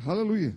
[0.00, 0.56] Aleluia.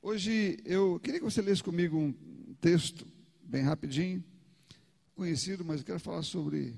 [0.00, 2.14] Hoje eu queria que você lesse comigo um
[2.62, 3.06] texto
[3.42, 4.24] bem rapidinho,
[5.14, 6.74] conhecido, mas eu quero falar sobre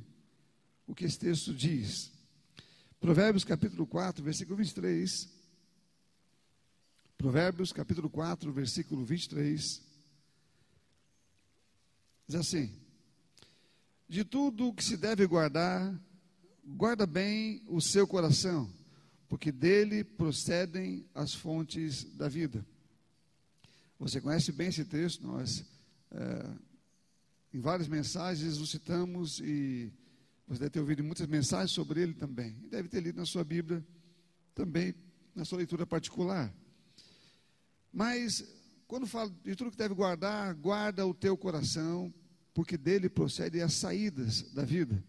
[0.85, 2.13] o que esse texto diz.
[2.99, 5.29] Provérbios capítulo 4, versículo 23.
[7.17, 9.81] Provérbios capítulo 4, versículo 23.
[12.27, 12.75] Diz assim:
[14.09, 15.97] De tudo o que se deve guardar,
[16.65, 18.69] guarda bem o seu coração,
[19.29, 22.65] porque dele procedem as fontes da vida.
[23.99, 25.65] Você conhece bem esse texto, nós
[26.11, 26.51] é,
[27.53, 29.93] em várias mensagens o citamos e
[30.47, 32.57] você deve ter ouvido muitas mensagens sobre ele também.
[32.65, 33.85] E deve ter lido na sua Bíblia
[34.55, 34.95] também,
[35.35, 36.53] na sua leitura particular.
[37.93, 38.45] Mas,
[38.87, 42.13] quando fala de tudo que deve guardar, guarda o teu coração,
[42.55, 45.05] porque dele procede as saídas da vida.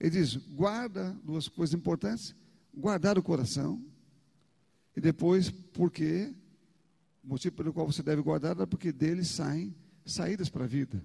[0.00, 2.34] Ele diz: guarda duas coisas importantes:
[2.76, 3.82] guardar o coração,
[4.96, 6.32] e depois, porque
[7.22, 9.74] o motivo pelo qual você deve guardar é porque dele saem
[10.04, 11.02] saídas para a vida.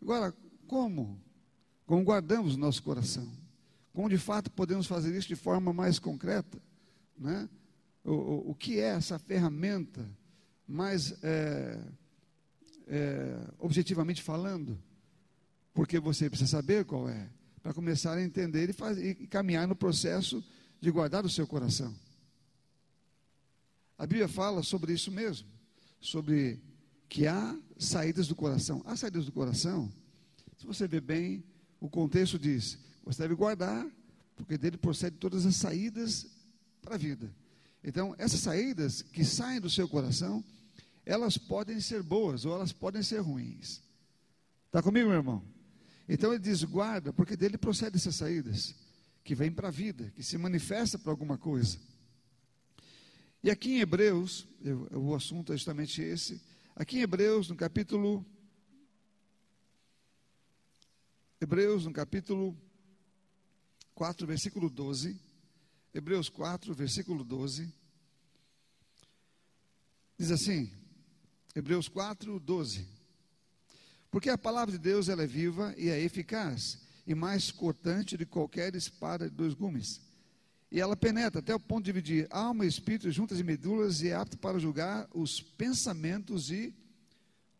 [0.00, 0.34] Agora,
[0.66, 1.20] como?
[1.86, 3.30] Como guardamos o nosso coração,
[3.92, 6.58] como de fato podemos fazer isso de forma mais concreta,
[7.16, 7.48] né?
[8.04, 10.06] o, o, o que é essa ferramenta,
[10.66, 11.78] mais é,
[12.86, 14.78] é, objetivamente falando,
[15.72, 17.28] porque você precisa saber qual é,
[17.64, 20.44] para começar a entender e, fazer, e caminhar no processo
[20.82, 21.94] de guardar o seu coração.
[23.96, 25.48] A Bíblia fala sobre isso mesmo,
[25.98, 26.60] sobre
[27.08, 28.82] que há saídas do coração.
[28.84, 29.90] Há saídas do coração,
[30.58, 31.42] se você ver bem,
[31.80, 33.86] o contexto diz: você deve guardar,
[34.36, 36.26] porque dele procede todas as saídas
[36.82, 37.34] para a vida.
[37.82, 40.44] Então, essas saídas que saem do seu coração,
[41.06, 43.80] elas podem ser boas ou elas podem ser ruins.
[44.66, 45.53] Está comigo, meu irmão?
[46.08, 48.74] Então ele diz: guarda, porque dele procede essas saídas,
[49.22, 51.78] que vêm para a vida, que se manifesta para alguma coisa.
[53.42, 56.40] E aqui em Hebreus, eu, o assunto é justamente esse.
[56.74, 58.24] Aqui em Hebreus, no capítulo
[61.40, 62.56] Hebreus, no capítulo
[63.94, 65.20] 4, versículo 12.
[65.92, 67.70] Hebreus 4, versículo 12.
[70.18, 70.72] Diz assim:
[71.54, 72.93] Hebreus 4, 12.
[74.14, 78.24] Porque a palavra de Deus ela é viva e é eficaz, e mais cortante de
[78.24, 80.00] qualquer espada de dois gumes.
[80.70, 84.10] E ela penetra até o ponto de dividir alma e espírito, juntas e medulas, e
[84.10, 86.72] é apta para julgar os pensamentos e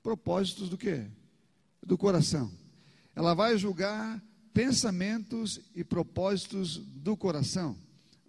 [0.01, 1.05] propósitos do que?
[1.83, 2.53] Do coração.
[3.17, 4.23] Ela vai julgar
[4.53, 7.77] pensamentos e propósitos do coração.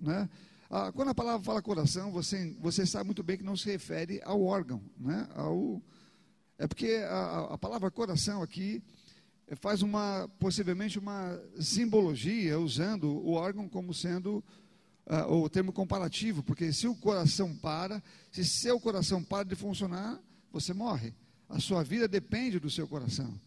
[0.02, 0.28] Né?
[0.68, 4.20] Ah, quando a palavra fala coração, você, você sabe muito bem que não se refere
[4.26, 4.82] ao órgão.
[4.98, 5.30] Né?
[5.36, 5.80] Ao,
[6.58, 8.82] é porque a, a palavra coração aqui
[9.58, 14.44] faz uma, possivelmente uma simbologia, usando o órgão como sendo
[15.06, 18.02] uh, o termo comparativo, porque se o coração para,
[18.32, 20.20] se seu coração para de funcionar,
[20.52, 21.14] você morre.
[21.48, 23.40] A sua vida depende do seu coração.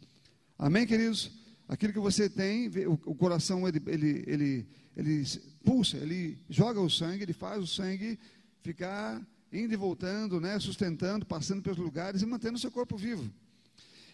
[0.57, 1.33] Amém, queridos?
[1.67, 5.25] Aquilo que você tem, o, o coração ele, ele, ele, ele
[5.65, 8.19] pulsa, ele joga o sangue, ele faz o sangue
[8.63, 9.21] ficar
[9.53, 13.31] indo e voltando, né, sustentando, passando pelos lugares e mantendo o seu corpo vivo.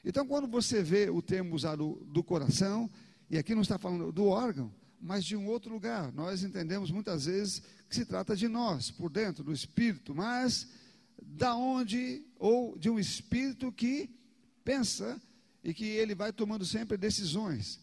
[0.05, 2.91] Então, quando você vê o termo usado do coração,
[3.31, 7.27] e aqui não está falando do órgão, mas de um outro lugar, nós entendemos muitas
[7.27, 10.69] vezes que se trata de nós, por dentro, do espírito, mas
[11.23, 14.11] da onde, ou de um espírito que
[14.65, 15.21] pensa
[15.63, 17.81] e que ele vai tomando sempre decisões.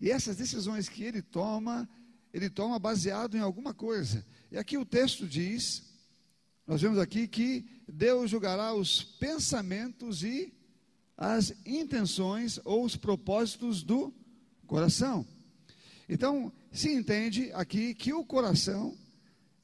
[0.00, 1.88] E essas decisões que ele toma,
[2.32, 4.24] ele toma baseado em alguma coisa.
[4.50, 5.82] E aqui o texto diz,
[6.68, 10.52] nós vemos aqui que Deus julgará os pensamentos e
[11.16, 14.12] as intenções ou os propósitos do
[14.66, 15.26] coração.
[16.06, 18.94] Então, se entende aqui que o coração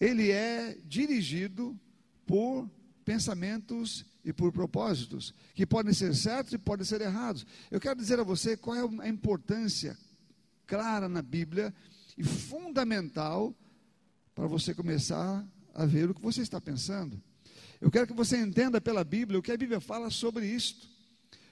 [0.00, 1.78] ele é dirigido
[2.26, 2.66] por
[3.04, 7.44] pensamentos e por propósitos, que podem ser certos e podem ser errados.
[7.70, 9.94] Eu quero dizer a você qual é a importância
[10.66, 11.74] clara na Bíblia
[12.16, 13.54] e fundamental
[14.34, 17.20] para você começar a ver o que você está pensando.
[17.80, 20.88] Eu quero que você entenda pela Bíblia o que a Bíblia fala sobre isto,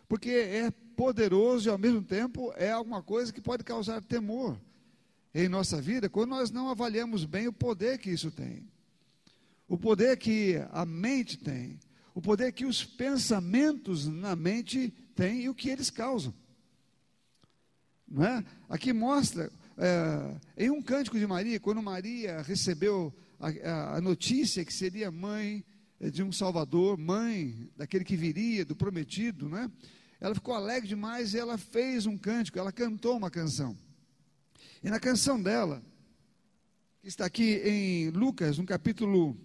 [0.08, 4.58] porque é poderoso e ao mesmo tempo é alguma coisa que pode causar temor
[5.34, 8.68] em nossa vida quando nós não avaliamos bem o poder que isso tem,
[9.66, 11.78] o poder que a mente tem
[12.14, 16.34] o poder que os pensamentos na mente têm e o que eles causam.
[18.06, 18.44] Não é?
[18.68, 24.72] Aqui mostra, é, em um cântico de Maria, quando Maria recebeu a, a notícia que
[24.72, 25.64] seria mãe
[26.00, 29.70] de um Salvador, mãe daquele que viria, do prometido, né?
[30.20, 33.76] ela ficou alegre demais e ela fez um cântico, ela cantou uma canção.
[34.82, 35.82] E na canção dela,
[37.00, 39.36] que está aqui em Lucas, no capítulo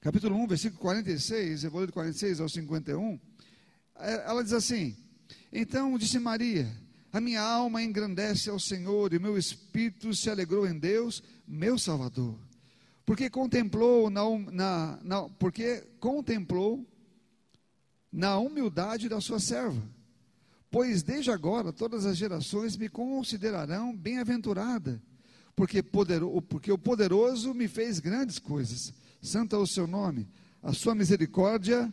[0.00, 3.18] capítulo 1, versículo 46, eu vou ler do 46 ao 51,
[3.96, 4.96] é, ela diz assim:
[5.52, 6.68] Então disse Maria:
[7.12, 12.36] A minha alma engrandece ao Senhor e meu espírito se alegrou em Deus, meu Salvador.
[13.04, 16.86] Porque contemplou na, na, na porque contemplou
[18.10, 19.82] na humildade da sua serva.
[20.70, 25.00] Pois desde agora todas as gerações me considerarão bem-aventurada,
[25.54, 28.92] porque, poderoso, porque o poderoso me fez grandes coisas.
[29.22, 30.28] Santo é o seu nome.
[30.62, 31.92] A sua misericórdia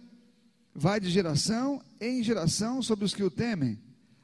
[0.74, 3.80] vai de geração em geração sobre os que o temem.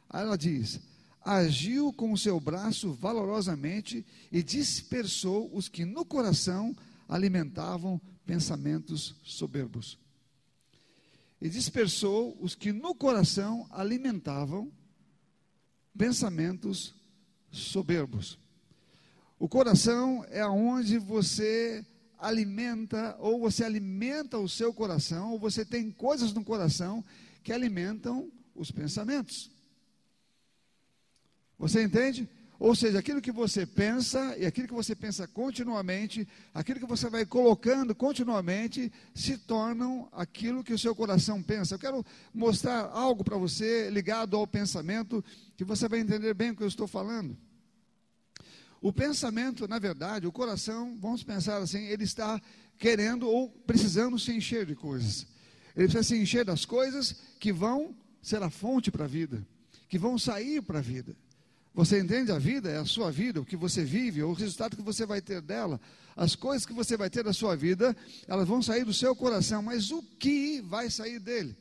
[0.09, 0.79] Aí ela diz:
[1.27, 6.75] agiu com o seu braço valorosamente e dispersou os que no coração
[7.07, 9.97] alimentavam pensamentos soberbos
[11.41, 14.71] e dispersou os que no coração alimentavam
[15.97, 16.95] pensamentos
[17.51, 18.39] soberbos.
[19.39, 21.85] O coração é onde você
[22.17, 27.05] alimenta, ou você alimenta o seu coração, ou você tem coisas no coração
[27.43, 29.51] que alimentam os pensamentos.
[31.57, 32.29] Você entende?
[32.59, 37.07] Ou seja, aquilo que você pensa e aquilo que você pensa continuamente, aquilo que você
[37.07, 41.75] vai colocando continuamente, se tornam aquilo que o seu coração pensa.
[41.75, 45.23] Eu quero mostrar algo para você ligado ao pensamento,
[45.55, 47.37] que você vai entender bem o que eu estou falando.
[48.81, 52.41] O pensamento, na verdade, o coração, vamos pensar assim, ele está
[52.77, 55.27] querendo ou precisando se encher de coisas.
[55.75, 59.45] Ele precisa se encher das coisas que vão ser a fonte para a vida,
[59.87, 61.15] que vão sair para a vida.
[61.77, 62.71] Você entende a vida?
[62.71, 65.79] É a sua vida, o que você vive, o resultado que você vai ter dela.
[66.15, 67.95] As coisas que você vai ter da sua vida,
[68.27, 71.55] elas vão sair do seu coração, mas o que vai sair dele?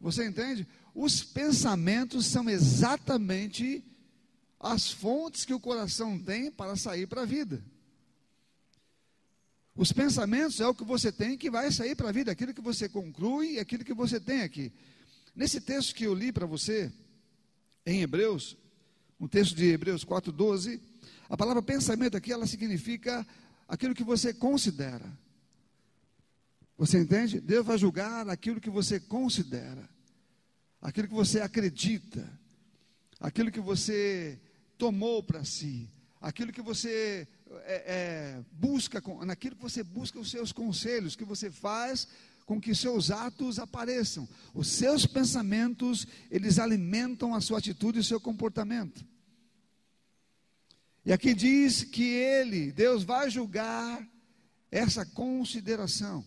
[0.00, 0.64] Você entende?
[0.94, 3.84] Os pensamentos são exatamente
[4.60, 7.60] as fontes que o coração tem para sair para a vida.
[9.74, 12.62] Os pensamentos é o que você tem que vai sair para a vida, aquilo que
[12.62, 14.72] você conclui, aquilo que você tem aqui.
[15.34, 16.92] Nesse texto que eu li para você,
[17.84, 18.56] em Hebreus,
[19.18, 20.80] um texto de Hebreus 4,12,
[21.28, 23.26] a palavra pensamento aqui, ela significa
[23.66, 25.06] aquilo que você considera.
[26.78, 27.40] Você entende?
[27.40, 29.88] Deus vai julgar aquilo que você considera,
[30.80, 32.28] aquilo que você acredita,
[33.18, 34.38] aquilo que você
[34.76, 35.88] tomou para si,
[36.20, 37.26] aquilo que você
[37.64, 42.06] é, é, busca, naquilo que você busca os seus conselhos, que você faz
[42.46, 44.26] com que seus atos apareçam.
[44.54, 49.04] Os seus pensamentos, eles alimentam a sua atitude e o seu comportamento.
[51.04, 54.08] E aqui diz que ele, Deus vai julgar
[54.70, 56.24] essa consideração.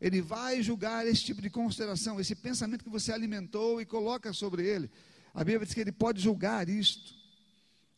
[0.00, 4.64] Ele vai julgar esse tipo de consideração, esse pensamento que você alimentou e coloca sobre
[4.64, 4.88] ele.
[5.34, 7.14] A Bíblia diz que ele pode julgar isto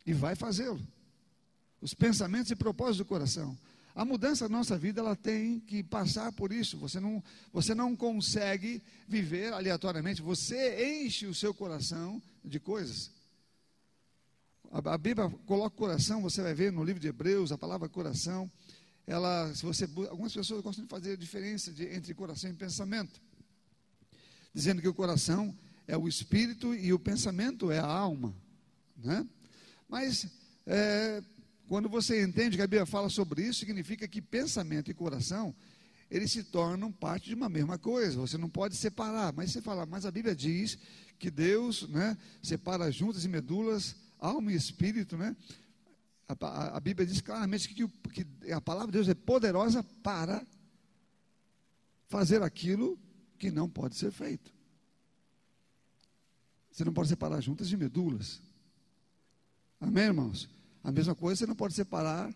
[0.06, 0.80] e vai fazê-lo.
[1.80, 3.56] Os pensamentos e propósitos do coração.
[4.00, 6.78] A mudança da nossa vida, ela tem que passar por isso.
[6.78, 10.22] Você não, você não consegue viver aleatoriamente.
[10.22, 13.10] Você enche o seu coração de coisas.
[14.72, 18.50] A, a Bíblia coloca coração, você vai ver no livro de Hebreus, a palavra coração.
[19.06, 23.20] Ela, se você, algumas pessoas gostam de fazer a diferença de, entre coração e pensamento,
[24.54, 25.54] dizendo que o coração
[25.86, 28.34] é o espírito e o pensamento é a alma,
[28.96, 29.28] né?
[29.86, 30.26] Mas
[30.66, 31.22] é,
[31.70, 35.54] quando você entende que a Bíblia fala sobre isso, significa que pensamento e coração,
[36.10, 38.18] eles se tornam parte de uma mesma coisa.
[38.18, 39.32] Você não pode separar.
[39.32, 40.76] Mas você fala, mas a Bíblia diz
[41.16, 45.36] que Deus né, separa juntas e medulas, alma e espírito, né?
[46.26, 50.44] A, a, a Bíblia diz claramente que, que a palavra de Deus é poderosa para
[52.08, 52.98] fazer aquilo
[53.38, 54.52] que não pode ser feito.
[56.72, 58.42] Você não pode separar juntas de medulas.
[59.80, 60.59] Amém, irmãos?
[60.82, 62.32] A mesma coisa, você não pode separar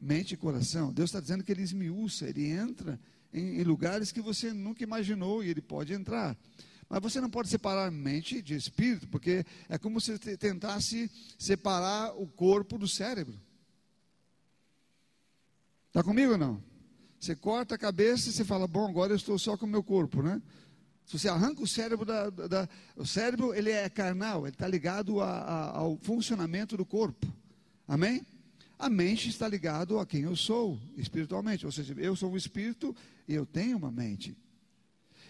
[0.00, 0.92] mente e coração.
[0.92, 2.98] Deus está dizendo que ele esmiuça, ele entra
[3.32, 6.36] em, em, lugares que você nunca imaginou e ele pode entrar.
[6.88, 12.26] Mas você não pode separar mente de espírito, porque é como se tentasse separar o
[12.26, 13.38] corpo do cérebro.
[15.88, 16.62] Está comigo ou não?
[17.20, 19.82] Você corta a cabeça e você fala, bom, agora eu estou só com o meu
[19.82, 20.40] corpo, né?
[21.04, 25.20] Se você arranca o cérebro da, da o cérebro ele é carnal, ele está ligado
[25.20, 27.26] a, a, ao funcionamento do corpo.
[27.88, 28.20] Amém?
[28.78, 32.94] A mente está ligado a quem eu sou espiritualmente, ou seja, eu sou um espírito
[33.26, 34.36] e eu tenho uma mente.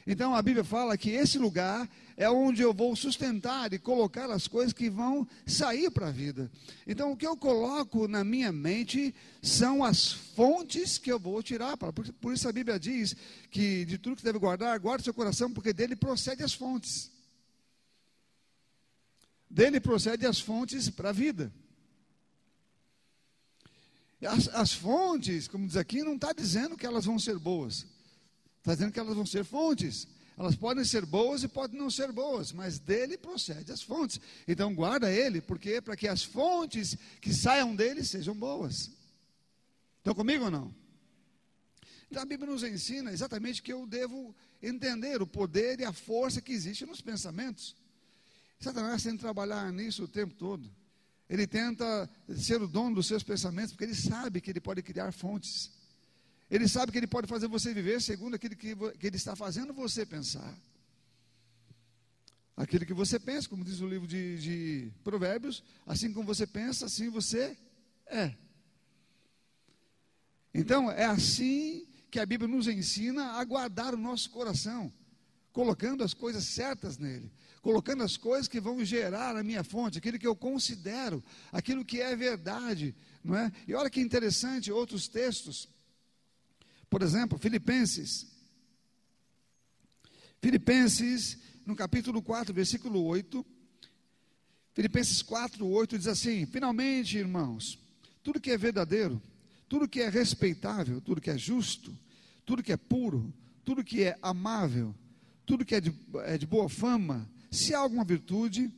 [0.04, 4.48] Então a Bíblia fala que esse lugar é onde eu vou sustentar e colocar as
[4.48, 6.50] coisas que vão sair para a vida.
[6.86, 11.76] Então o que eu coloco na minha mente são as fontes que eu vou tirar.
[11.76, 13.14] Por, por isso a Bíblia diz
[13.50, 17.10] que de tudo que deve guardar, guarde seu coração, porque dele procede as fontes.
[19.48, 21.52] Dele procede as fontes para a vida.
[24.22, 27.86] As, as fontes, como diz aqui, não está dizendo que elas vão ser boas.
[28.58, 30.08] Está dizendo que elas vão ser fontes.
[30.36, 34.20] Elas podem ser boas e podem não ser boas, mas dele procede as fontes.
[34.46, 38.90] Então guarda ele, porque para que as fontes que saiam dele sejam boas.
[39.98, 40.74] Estão comigo ou não?
[42.08, 46.40] Então a Bíblia nos ensina exatamente que eu devo entender o poder e a força
[46.40, 47.76] que existe nos pensamentos.
[48.60, 50.70] Satanás tem que trabalhar nisso o tempo todo.
[51.28, 55.12] Ele tenta ser o dono dos seus pensamentos, porque ele sabe que ele pode criar
[55.12, 55.70] fontes.
[56.50, 59.74] Ele sabe que ele pode fazer você viver segundo aquilo que, que ele está fazendo
[59.74, 60.56] você pensar.
[62.56, 66.86] Aquilo que você pensa, como diz o livro de, de Provérbios, assim como você pensa,
[66.86, 67.56] assim você
[68.06, 68.34] é.
[70.52, 74.92] Então, é assim que a Bíblia nos ensina a guardar o nosso coração,
[75.52, 77.30] colocando as coisas certas nele,
[77.68, 81.22] colocando as coisas que vão gerar a minha fonte, aquilo que eu considero,
[81.52, 83.52] aquilo que é verdade, não é?
[83.66, 85.68] E olha que interessante, outros textos,
[86.88, 88.26] por exemplo, Filipenses.
[90.40, 93.44] Filipenses, no capítulo 4, versículo 8.
[94.72, 97.78] Filipenses 4, 8 diz assim: Finalmente, irmãos,
[98.22, 99.20] tudo que é verdadeiro,
[99.68, 101.94] tudo que é respeitável, tudo que é justo,
[102.46, 103.30] tudo que é puro,
[103.62, 104.94] tudo que é amável,
[105.44, 105.94] tudo que é de,
[106.24, 108.70] é de boa fama, se há alguma virtude,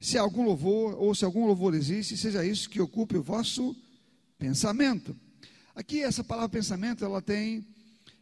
[0.00, 3.76] se há algum louvor, ou se algum louvor existe, seja isso que ocupe o vosso
[4.38, 5.16] pensamento.
[5.74, 7.66] Aqui essa palavra pensamento, ela tem,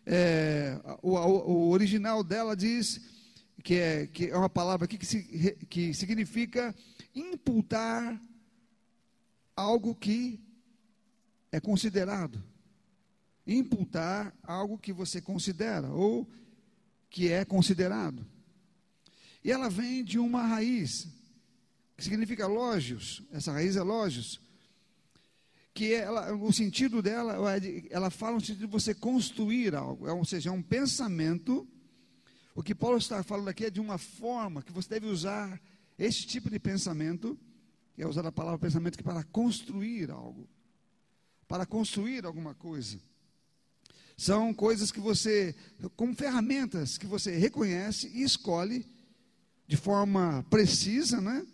[0.04, 3.00] é, o, o, original dela diz
[3.62, 5.22] que é, que é uma palavra aqui que, se,
[5.68, 6.74] que significa
[7.14, 8.20] imputar
[9.54, 10.38] algo que
[11.50, 12.42] é considerado.
[13.46, 16.28] Imputar algo que você considera ou
[17.08, 18.26] que é considerado.
[19.46, 21.06] E ela vem de uma raiz,
[21.96, 24.40] que significa lógios, essa raiz é lógios,
[25.72, 27.36] que ela, o sentido dela,
[27.88, 31.64] ela fala no sentido de você construir algo, é ou seja, é um pensamento.
[32.56, 35.62] O que Paulo está falando aqui é de uma forma que você deve usar
[35.96, 37.38] esse tipo de pensamento,
[37.94, 40.48] que é usar a palavra pensamento que para construir algo,
[41.46, 42.98] para construir alguma coisa.
[44.16, 45.54] São coisas que você,
[45.94, 48.95] como ferramentas que você reconhece e escolhe
[49.66, 51.46] de forma precisa, né,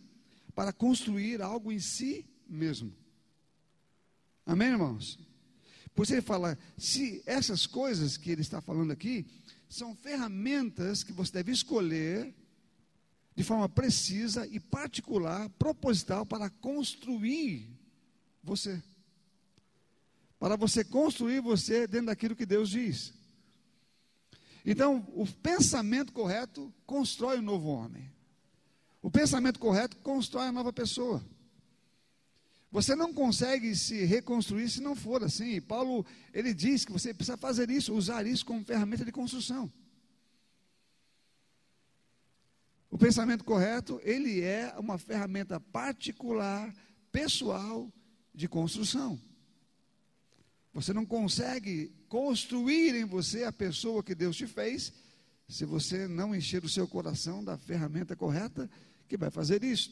[0.54, 2.92] para construir algo em si mesmo.
[4.44, 5.18] Amém, irmãos?
[5.94, 9.26] Por isso ele fala, se essas coisas que ele está falando aqui
[9.68, 12.34] são ferramentas que você deve escolher
[13.34, 17.70] de forma precisa e particular, proposital para construir
[18.42, 18.82] você.
[20.38, 23.14] Para você construir você dentro daquilo que Deus diz.
[24.64, 28.10] Então, o pensamento correto constrói um novo homem.
[29.00, 31.22] O pensamento correto constrói a nova pessoa.
[32.70, 35.60] Você não consegue se reconstruir se não for assim.
[35.60, 39.70] Paulo, ele diz que você precisa fazer isso, usar isso como ferramenta de construção.
[42.90, 46.72] O pensamento correto, ele é uma ferramenta particular,
[47.10, 47.92] pessoal
[48.34, 49.20] de construção.
[50.72, 54.92] Você não consegue construir em você a pessoa que Deus te fez
[55.48, 58.70] se você não encher o seu coração da ferramenta correta
[59.06, 59.90] que vai fazer isso.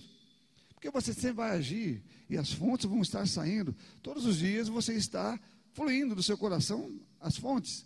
[0.74, 3.76] Porque você sempre vai agir e as fontes vão estar saindo.
[4.02, 5.38] Todos os dias você está
[5.74, 7.84] fluindo do seu coração as fontes.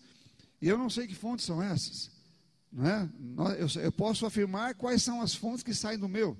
[0.63, 2.11] E eu não sei que fontes são essas.
[2.71, 3.09] Não é?
[3.83, 6.37] Eu, posso afirmar quais são as fontes que saem do meu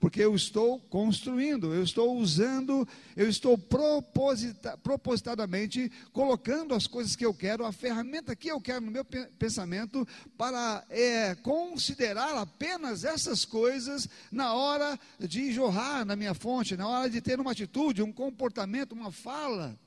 [0.00, 2.86] porque eu estou construindo, eu estou usando,
[3.16, 8.84] eu estou proposita, propositadamente colocando as coisas que eu quero, a ferramenta que eu quero
[8.84, 16.34] no meu pensamento, para é, considerar apenas essas coisas na hora de jorrar na minha
[16.34, 19.78] fonte, na hora de ter uma atitude, um comportamento, uma fala.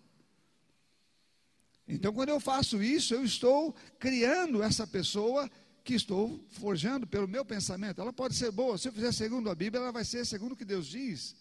[1.87, 5.49] Então, quando eu faço isso, eu estou criando essa pessoa
[5.83, 8.01] que estou forjando pelo meu pensamento.
[8.01, 10.55] Ela pode ser boa, se eu fizer segundo a Bíblia, ela vai ser segundo o
[10.55, 11.35] que Deus diz.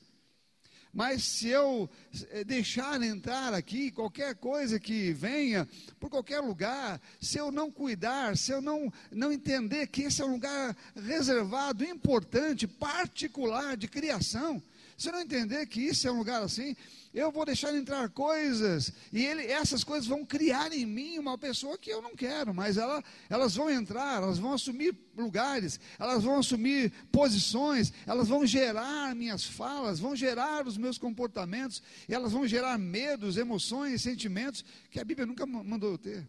[0.92, 1.88] Mas se eu
[2.30, 5.68] eh, deixar entrar aqui qualquer coisa que venha
[6.00, 10.24] por qualquer lugar, se eu não cuidar, se eu não, não entender que esse é
[10.24, 14.60] um lugar reservado, importante, particular de criação,
[14.96, 16.76] se eu não entender que isso é um lugar assim,
[17.12, 21.76] eu vou deixar entrar coisas, e ele, essas coisas vão criar em mim uma pessoa
[21.76, 26.38] que eu não quero, mas ela, elas vão entrar, elas vão assumir lugares, elas vão
[26.38, 32.78] assumir posições, elas vão gerar minhas falas, vão gerar os meus comportamentos, elas vão gerar
[32.78, 36.26] medos, emoções, sentimentos que a Bíblia nunca mandou eu ter.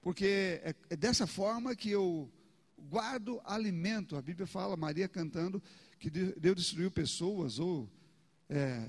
[0.00, 2.30] Porque é, é dessa forma que eu
[2.88, 4.16] guardo alimento.
[4.16, 5.62] A Bíblia fala, Maria cantando,
[6.00, 7.88] que Deus destruiu pessoas ou
[8.48, 8.88] é,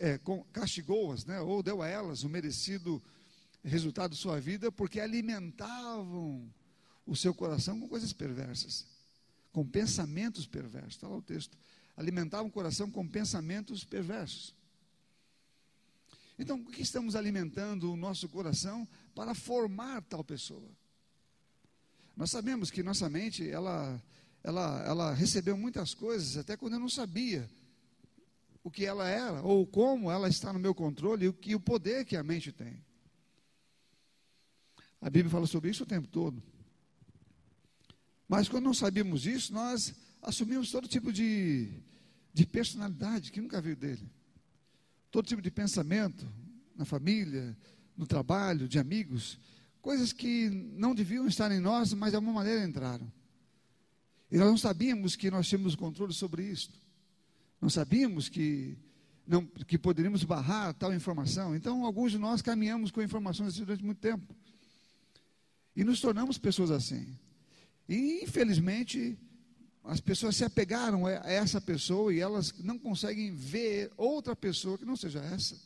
[0.00, 0.20] é,
[0.52, 3.00] castigou-as, né, ou deu a elas o merecido
[3.62, 6.50] resultado de sua vida, porque alimentavam
[7.06, 8.86] o seu coração com coisas perversas,
[9.52, 10.94] com pensamentos perversos.
[10.94, 11.56] Está lá o texto.
[11.94, 14.54] Alimentavam o coração com pensamentos perversos.
[16.38, 20.70] Então, o que estamos alimentando o nosso coração para formar tal pessoa?
[22.16, 24.02] Nós sabemos que nossa mente, ela,
[24.42, 27.48] ela, ela recebeu muitas coisas, até quando eu não sabia
[28.62, 31.60] o que ela era, ou como ela está no meu controle, e o, que, o
[31.60, 32.82] poder que a mente tem.
[35.00, 36.42] A Bíblia fala sobre isso o tempo todo.
[38.28, 41.70] Mas quando não sabíamos isso, nós assumimos todo tipo de,
[42.32, 44.10] de personalidade que nunca veio dele.
[45.10, 46.30] Todo tipo de pensamento
[46.76, 47.56] na família,
[47.96, 49.38] no trabalho, de amigos,
[49.80, 53.10] coisas que não deviam estar em nós, mas de alguma maneira entraram.
[54.30, 56.70] E nós não sabíamos que nós tínhamos controle sobre isso.
[57.60, 58.76] Não sabíamos que
[59.26, 61.54] não, que poderíamos barrar tal informação.
[61.54, 64.34] Então, alguns de nós caminhamos com informações assim durante muito tempo.
[65.76, 67.14] E nos tornamos pessoas assim.
[67.88, 69.18] E, infelizmente,
[69.84, 74.84] as pessoas se apegaram a essa pessoa e elas não conseguem ver outra pessoa que
[74.84, 75.56] não seja essa.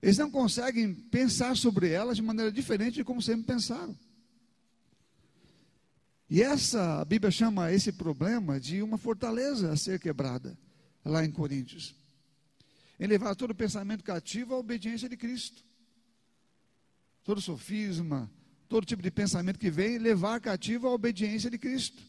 [0.00, 3.96] Eles não conseguem pensar sobre elas de maneira diferente de como sempre pensaram.
[6.28, 10.56] E essa, a Bíblia chama esse problema de uma fortaleza a ser quebrada,
[11.04, 11.94] lá em Coríntios.
[12.98, 15.62] Em levar todo pensamento cativo à obediência de Cristo.
[17.24, 18.30] Todo sofisma,
[18.68, 22.02] todo tipo de pensamento que vem, levar cativo à obediência de Cristo.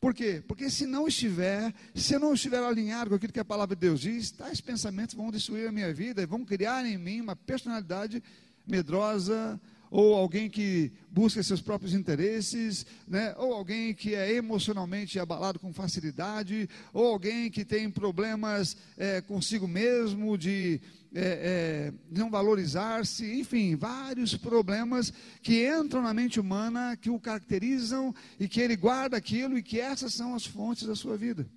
[0.00, 0.42] Por quê?
[0.48, 3.80] Porque se não estiver, se eu não estiver alinhado com aquilo que a palavra de
[3.80, 7.36] Deus diz, tais pensamentos vão destruir a minha vida e vão criar em mim uma
[7.36, 8.22] personalidade
[8.66, 13.34] medrosa, ou alguém que busca seus próprios interesses, né?
[13.36, 19.66] ou alguém que é emocionalmente abalado com facilidade, ou alguém que tem problemas é, consigo
[19.66, 20.80] mesmo, de
[21.12, 28.14] é, é, não valorizar-se, enfim, vários problemas que entram na mente humana, que o caracterizam
[28.38, 31.48] e que ele guarda aquilo e que essas são as fontes da sua vida.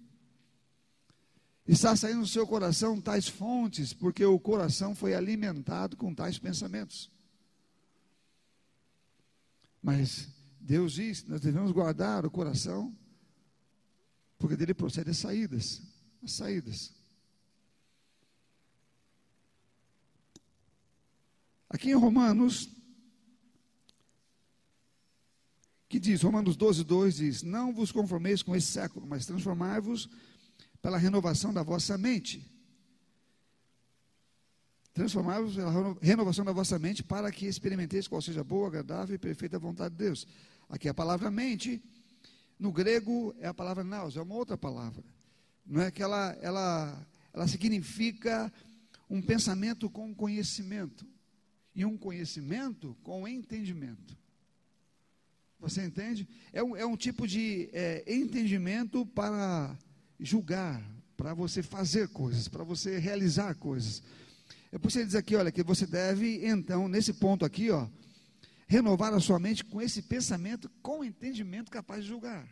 [1.67, 7.12] Está saindo do seu coração tais fontes, porque o coração foi alimentado com tais pensamentos.
[9.83, 10.29] Mas
[10.61, 12.97] Deus diz nós devemos guardar o coração,
[14.39, 15.81] porque dele procede as saídas.
[16.23, 16.93] As saídas.
[21.69, 22.69] Aqui em Romanos,
[25.89, 30.09] que diz, Romanos 12, 2 diz: Não vos conformeis com esse século, mas transformai-vos
[30.81, 32.52] pela renovação da vossa mente
[34.93, 39.57] Transformai-vos pela renovação da vossa mente para que experimenteis qual seja boa, agradável e perfeita
[39.57, 40.27] vontade de Deus.
[40.69, 41.81] Aqui a palavra mente,
[42.59, 45.03] no grego é a palavra naus, é uma outra palavra.
[45.65, 48.53] Não é que ela, ela, ela significa
[49.09, 51.07] um pensamento com conhecimento
[51.75, 54.15] e um conhecimento com entendimento.
[55.59, 56.27] Você entende?
[56.51, 59.75] É um, é um tipo de é, entendimento para
[60.19, 60.83] julgar,
[61.15, 64.03] para você fazer coisas, para você realizar coisas.
[64.73, 67.87] É por isso ele diz aqui, olha, que você deve, então, nesse ponto aqui, ó,
[68.65, 72.47] renovar a sua mente com esse pensamento, com entendimento capaz de julgar.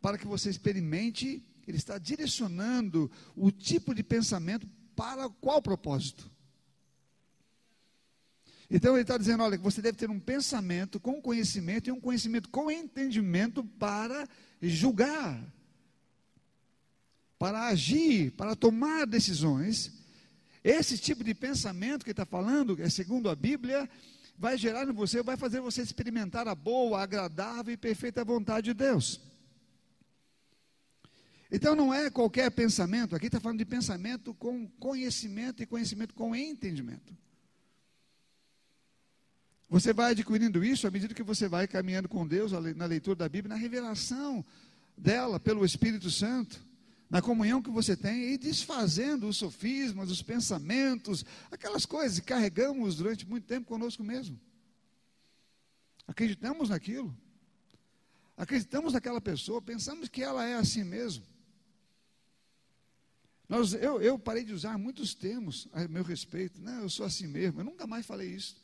[0.00, 6.28] Para que você experimente, ele está direcionando o tipo de pensamento para qual propósito.
[8.68, 12.00] Então ele está dizendo, olha, que você deve ter um pensamento com conhecimento e um
[12.00, 14.28] conhecimento com entendimento para
[14.60, 15.40] julgar,
[17.38, 20.04] para agir, para tomar decisões
[20.66, 23.88] esse tipo de pensamento que está falando, é segundo a Bíblia,
[24.36, 28.74] vai gerar em você, vai fazer você experimentar a boa, agradável e perfeita vontade de
[28.74, 29.20] Deus.
[31.52, 36.34] Então não é qualquer pensamento, aqui está falando de pensamento com conhecimento e conhecimento com
[36.34, 37.16] entendimento.
[39.70, 43.28] Você vai adquirindo isso à medida que você vai caminhando com Deus na leitura da
[43.28, 44.44] Bíblia, na revelação
[44.96, 46.65] dela pelo Espírito Santo
[47.08, 52.96] na comunhão que você tem e desfazendo os sofismas, os pensamentos, aquelas coisas que carregamos
[52.96, 54.38] durante muito tempo conosco mesmo.
[56.06, 57.16] Acreditamos naquilo.
[58.36, 61.24] Acreditamos naquela pessoa, pensamos que ela é assim mesmo.
[63.48, 66.60] Nós, eu, eu parei de usar muitos termos a meu respeito.
[66.60, 67.60] Não, eu sou assim mesmo.
[67.60, 68.56] Eu nunca mais falei isso.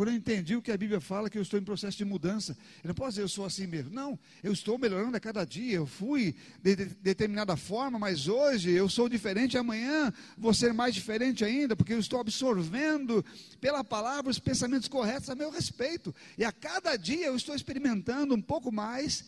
[0.00, 2.56] Quando eu entendi o que a Bíblia fala, que eu estou em processo de mudança.
[2.82, 3.90] Eu não posso dizer eu sou assim mesmo.
[3.90, 5.76] Não, eu estou melhorando a cada dia.
[5.76, 9.58] Eu fui de, de determinada forma, mas hoje eu sou diferente.
[9.58, 13.22] Amanhã vou ser mais diferente ainda, porque eu estou absorvendo
[13.60, 16.14] pela palavra os pensamentos corretos a meu respeito.
[16.38, 19.26] E a cada dia eu estou experimentando um pouco mais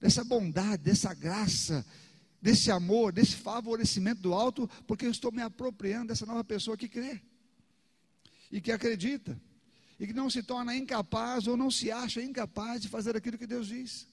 [0.00, 1.84] dessa bondade, dessa graça
[2.40, 6.88] desse amor, desse favorecimento do alto, porque eu estou me apropriando dessa nova pessoa que
[6.88, 7.20] crê
[8.50, 9.38] e que acredita
[9.98, 13.46] e que não se torna incapaz ou não se acha incapaz de fazer aquilo que
[13.46, 14.06] Deus diz.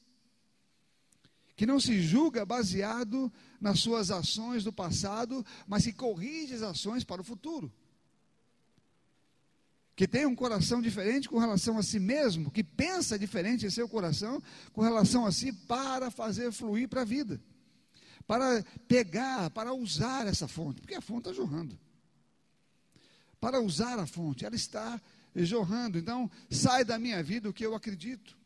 [1.56, 7.04] Que não se julga baseado nas suas ações do passado, mas que corrige as ações
[7.04, 7.72] para o futuro.
[9.96, 13.88] Que tem um coração diferente com relação a si mesmo, que pensa diferente em seu
[13.88, 14.42] coração
[14.74, 17.40] com relação a si para fazer fluir para a vida.
[18.28, 21.80] Para pegar, para usar essa fonte, porque a fonte está jorrando.
[23.40, 25.00] Para usar a fonte, ela está
[25.44, 25.98] jorrando.
[25.98, 28.38] Então, sai da minha vida o que eu acredito.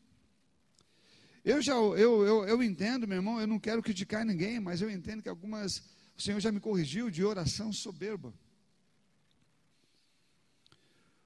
[1.44, 4.90] Eu já, eu, eu, eu entendo, meu irmão, eu não quero criticar ninguém, mas eu
[4.90, 5.82] entendo que algumas,
[6.16, 8.34] o Senhor já me corrigiu de oração soberba.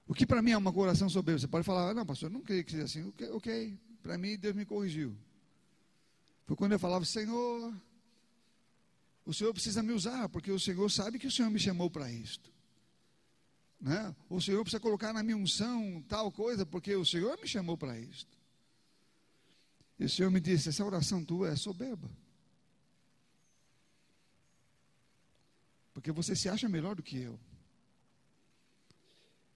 [0.07, 1.40] O que para mim é uma oração soberba?
[1.40, 3.09] Você pode falar, ah, não, pastor, eu não creio que seja assim.
[3.09, 3.79] Ok, okay.
[4.03, 5.16] para mim Deus me corrigiu.
[6.46, 7.74] Foi quando eu falava, Senhor,
[9.24, 12.11] o Senhor precisa me usar, porque o Senhor sabe que o Senhor me chamou para
[12.12, 12.53] isto.
[13.84, 14.16] Né?
[14.30, 17.98] O Senhor precisa colocar na minha unção tal coisa, porque o Senhor me chamou para
[17.98, 18.34] isto.
[19.98, 22.10] E o Senhor me disse: essa oração tua é soberba.
[25.92, 27.38] Porque você se acha melhor do que eu.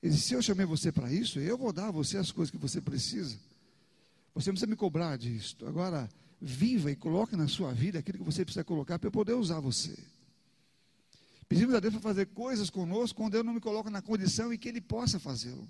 [0.03, 2.59] Disse: se eu chamei você para isso, eu vou dar a você as coisas que
[2.59, 3.41] você precisa.
[4.35, 5.57] Você não precisa me cobrar disso.
[5.67, 6.07] Agora,
[6.39, 9.59] viva e coloque na sua vida aquilo que você precisa colocar para eu poder usar
[9.59, 9.97] você.
[11.49, 14.59] Pedimos a Deus para fazer coisas conosco quando eu não me coloco na condição em
[14.59, 15.67] que Ele possa fazê-lo.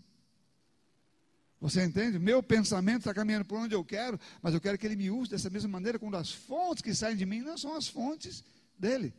[1.60, 2.18] Você entende?
[2.18, 5.30] Meu pensamento está caminhando por onde eu quero, mas eu quero que Ele me use
[5.30, 8.44] dessa mesma maneira, quando as fontes que saem de mim não são as fontes
[8.78, 9.12] dele.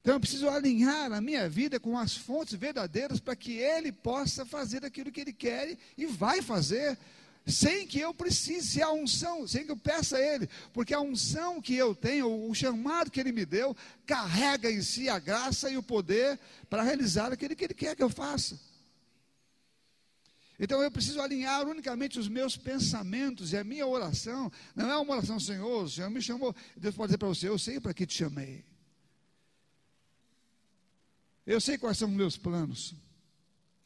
[0.00, 4.46] Então eu preciso alinhar a minha vida com as fontes verdadeiras para que Ele possa
[4.46, 6.98] fazer aquilo que Ele quer e vai fazer,
[7.46, 11.60] sem que eu precise, a unção, sem que eu peça a Ele, porque a unção
[11.60, 13.76] que eu tenho, o chamado que Ele me deu,
[14.06, 18.02] carrega em si a graça e o poder para realizar aquilo que Ele quer que
[18.02, 18.58] eu faça.
[20.58, 25.14] Então eu preciso alinhar unicamente os meus pensamentos e a minha oração, não é uma
[25.14, 28.06] oração, Senhor, o Senhor me chamou, Deus pode dizer para você, eu sei para que
[28.06, 28.62] te chamei.
[31.46, 32.94] Eu sei quais são os meus planos.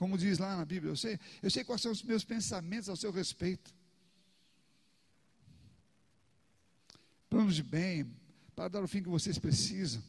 [0.04, 2.94] Como diz lá na Bíblia, eu sei, eu sei quais são os meus pensamentos ao
[2.94, 3.74] seu respeito.
[7.30, 8.14] Planos de bem,
[8.54, 10.02] para dar o fim que vocês precisam.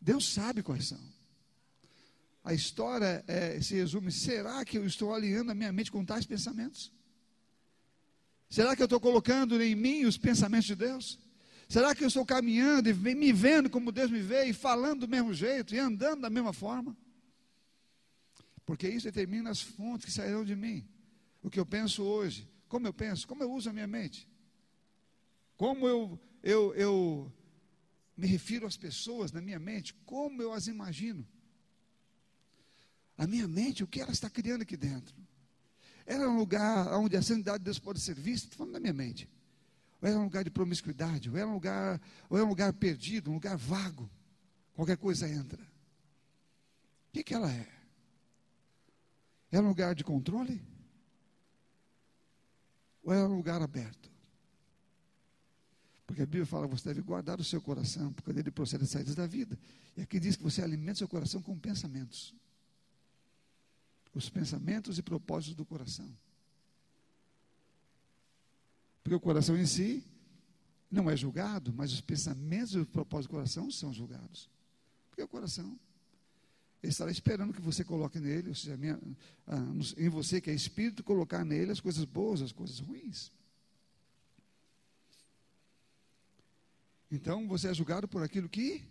[0.00, 0.98] Deus sabe quais são.
[2.42, 6.26] A história é, se resume: será que eu estou alinhando a minha mente com tais
[6.26, 6.92] pensamentos?
[8.50, 11.20] Será que eu estou colocando em mim os pensamentos de Deus?
[11.68, 15.08] Será que eu estou caminhando e me vendo como Deus me vê e falando do
[15.08, 16.96] mesmo jeito e andando da mesma forma?
[18.66, 20.86] Porque isso determina as fontes que sairão de mim.
[21.40, 24.28] O que eu penso hoje, como eu penso, como eu uso a minha mente,
[25.56, 27.32] como eu, eu, eu
[28.16, 31.24] me refiro às pessoas na minha mente, como eu as imagino.
[33.16, 35.14] A minha mente, o que ela está criando aqui dentro?
[36.04, 38.80] Ela é um lugar onde a santidade de Deus pode ser vista, estou falando da
[38.80, 39.30] minha mente.
[40.02, 42.48] Ou ela é um lugar de promiscuidade, ou ela é um lugar, ou é um
[42.48, 44.10] lugar perdido, um lugar vago.
[44.74, 45.62] Qualquer coisa entra.
[45.62, 47.75] O que, que ela é?
[49.56, 50.62] É um lugar de controle?
[53.02, 54.12] Ou é um lugar aberto?
[56.06, 58.90] Porque a Bíblia fala que você deve guardar o seu coração, porque dele procede as
[58.90, 59.58] saídas da vida.
[59.96, 62.34] E aqui diz que você alimenta seu coração com pensamentos.
[64.12, 66.14] Os pensamentos e propósitos do coração.
[69.02, 70.04] Porque o coração em si
[70.90, 74.50] não é julgado, mas os pensamentos e os propósitos do coração são julgados.
[75.08, 75.80] Porque o coração
[76.86, 78.98] ele estará esperando que você coloque nele, ou seja, minha,
[79.46, 83.32] ah, em você que é espírito, colocar nele as coisas boas, as coisas ruins.
[87.10, 88.84] Então você é julgado por aquilo que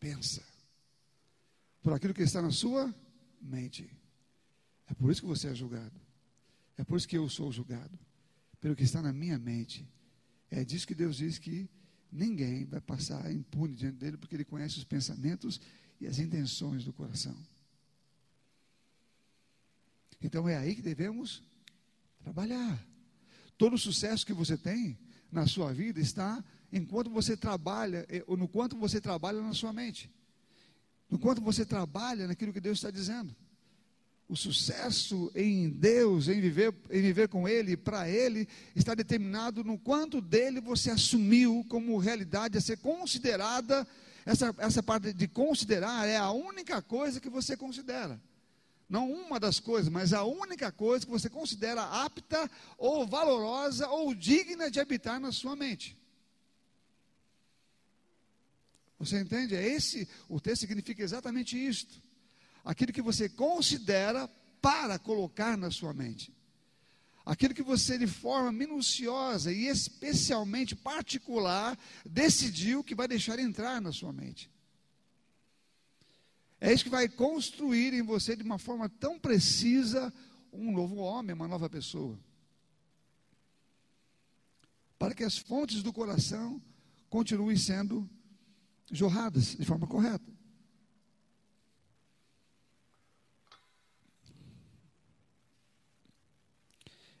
[0.00, 0.42] pensa,
[1.82, 2.92] por aquilo que está na sua
[3.40, 3.88] mente.
[4.88, 6.00] É por isso que você é julgado.
[6.76, 7.96] É por isso que eu sou julgado.
[8.60, 9.88] Pelo que está na minha mente.
[10.50, 11.68] É disso que Deus diz que
[12.10, 15.60] ninguém vai passar impune diante dele, porque ele conhece os pensamentos
[16.00, 17.36] e as intenções do coração.
[20.20, 21.42] Então é aí que devemos
[22.22, 22.84] trabalhar.
[23.56, 24.98] Todo o sucesso que você tem
[25.30, 29.72] na sua vida está enquanto você trabalha, eh, ou no quanto você trabalha na sua
[29.72, 30.10] mente.
[31.08, 33.34] No quanto você trabalha naquilo que Deus está dizendo.
[34.28, 39.78] O sucesso em Deus, em viver, em viver com Ele, para Ele, está determinado no
[39.78, 43.86] quanto dele você assumiu como realidade a ser considerada
[44.26, 48.20] essa, essa parte de considerar é a única coisa que você considera.
[48.88, 54.12] Não uma das coisas, mas a única coisa que você considera apta ou valorosa ou
[54.12, 55.96] digna de habitar na sua mente.
[58.98, 59.54] Você entende?
[59.54, 62.02] É esse, o texto significa exatamente isto.
[62.64, 64.28] Aquilo que você considera
[64.60, 66.35] para colocar na sua mente.
[67.26, 71.76] Aquilo que você, de forma minuciosa e especialmente particular,
[72.08, 74.48] decidiu que vai deixar entrar na sua mente.
[76.60, 80.14] É isso que vai construir em você de uma forma tão precisa
[80.52, 82.16] um novo homem, uma nova pessoa.
[84.96, 86.62] Para que as fontes do coração
[87.10, 88.08] continuem sendo
[88.92, 90.35] jorradas de forma correta.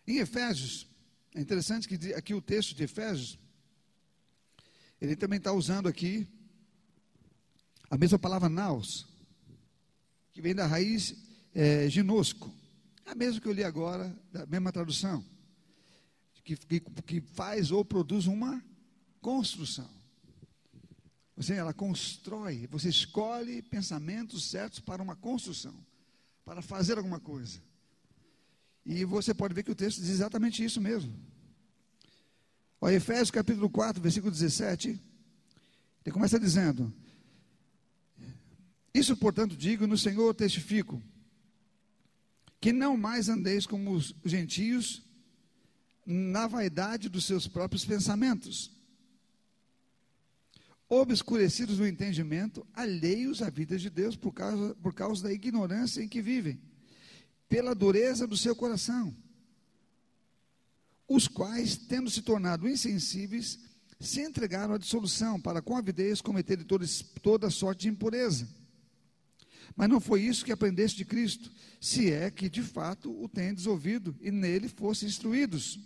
[0.06, 0.86] Em Efésios,
[1.34, 3.38] é interessante que aqui o texto de Efésios,
[5.00, 6.26] ele também está usando aqui
[7.90, 9.06] a mesma palavra naus
[10.32, 11.14] que vem da raiz
[11.54, 12.54] é, ginosco,
[13.04, 15.24] a mesma que eu li agora, da mesma tradução,
[16.44, 18.62] que, que, que faz ou produz uma
[19.20, 19.90] construção.
[21.36, 25.74] Você, ela constrói, você escolhe pensamentos certos para uma construção,
[26.44, 27.60] para fazer alguma coisa.
[28.86, 31.12] E você pode ver que o texto diz exatamente isso mesmo.
[32.80, 34.90] Olha, Efésios capítulo 4, versículo 17,
[36.04, 36.94] ele começa dizendo:
[38.94, 41.02] isso, portanto, digo no Senhor testifico,
[42.60, 45.02] que não mais andeis como os gentios
[46.06, 48.70] na vaidade dos seus próprios pensamentos,
[50.88, 56.08] obscurecidos no entendimento, alheios à vida de Deus por causa, por causa da ignorância em
[56.08, 56.60] que vivem,
[57.48, 59.14] pela dureza do seu coração,
[61.08, 63.58] os quais, tendo se tornado insensíveis,
[64.00, 66.66] se entregaram à dissolução, para com avidez cometerem
[67.22, 68.48] toda, sorte de impureza.
[69.74, 73.66] Mas não foi isso que aprendeste de Cristo, se é que de fato o tendes
[73.66, 75.78] ouvido e nele fossem instruídos.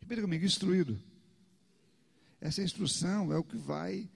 [0.00, 1.00] Repita comigo, instruído.
[2.40, 4.10] Essa instrução é o que vai,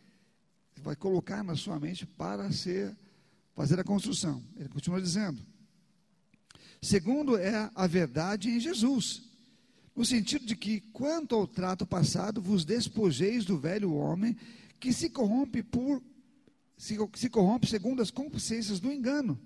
[0.82, 2.96] vai colocar na sua mente para ser,
[3.54, 4.42] fazer a construção.
[4.56, 5.40] Ele continua dizendo.
[6.86, 9.24] Segundo é a verdade em Jesus,
[9.92, 14.36] no sentido de que, quanto ao trato passado, vos despojeis do velho homem
[14.78, 16.00] que se corrompe por
[16.78, 19.36] se, se corrompe segundo as concupiscências do engano,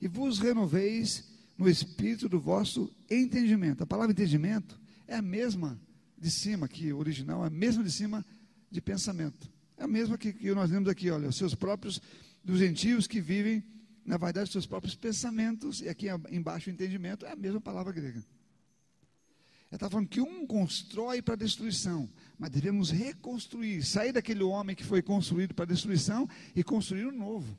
[0.00, 1.22] e vos renoveis
[1.58, 3.82] no espírito do vosso entendimento.
[3.82, 5.78] A palavra entendimento é a mesma
[6.16, 8.24] de cima aqui, original, é a mesma de cima
[8.70, 9.50] de pensamento.
[9.76, 12.00] É a mesma que, que nós lemos aqui, olha, os seus próprios,
[12.42, 13.62] dos gentios que vivem,
[14.04, 18.18] na verdade, seus próprios pensamentos, e aqui embaixo o entendimento, é a mesma palavra grega.
[18.18, 24.84] Ele está falando que um constrói para destruição, mas devemos reconstruir, sair daquele homem que
[24.84, 27.56] foi construído para destruição e construir um novo.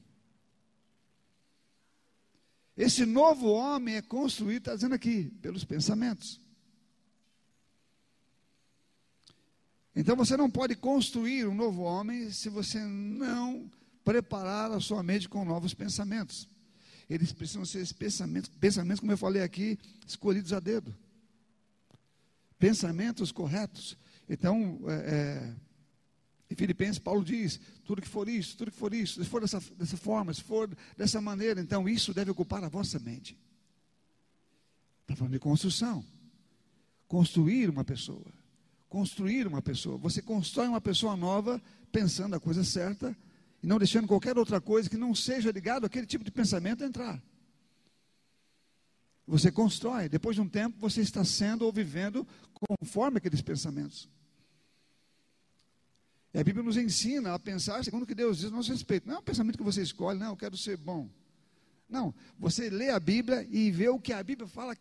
[2.75, 6.39] Esse novo homem é construído, está dizendo aqui, pelos pensamentos.
[9.95, 13.71] Então você não pode construir um novo homem se você não
[14.03, 16.47] preparar a sua mente com novos pensamentos.
[17.09, 20.95] Eles precisam ser pensamentos, pensamentos, como eu falei aqui, escolhidos a dedo
[22.63, 23.97] pensamentos corretos.
[24.29, 25.53] Então, é, é,
[26.49, 29.59] em Filipenses, Paulo diz: tudo que for isso, tudo que for isso, se for dessa,
[29.77, 33.37] dessa forma, se for dessa maneira, então isso deve ocupar a vossa mente.
[35.01, 36.05] Está falando de construção.
[37.05, 38.31] Construir uma pessoa.
[38.87, 39.97] Construir uma pessoa.
[39.97, 41.61] Você constrói uma pessoa nova
[41.91, 43.13] pensando a coisa certa
[43.63, 47.23] e não deixando qualquer outra coisa que não seja ligado àquele tipo de pensamento entrar.
[49.25, 54.09] Você constrói, depois de um tempo você está sendo ou vivendo conforme aqueles pensamentos.
[56.33, 59.07] E a Bíblia nos ensina a pensar segundo o que Deus diz a nosso respeito.
[59.07, 61.09] Não é um pensamento que você escolhe, não, eu quero ser bom.
[61.93, 64.75] Não, você lê a Bíblia e vê o que a Bíblia fala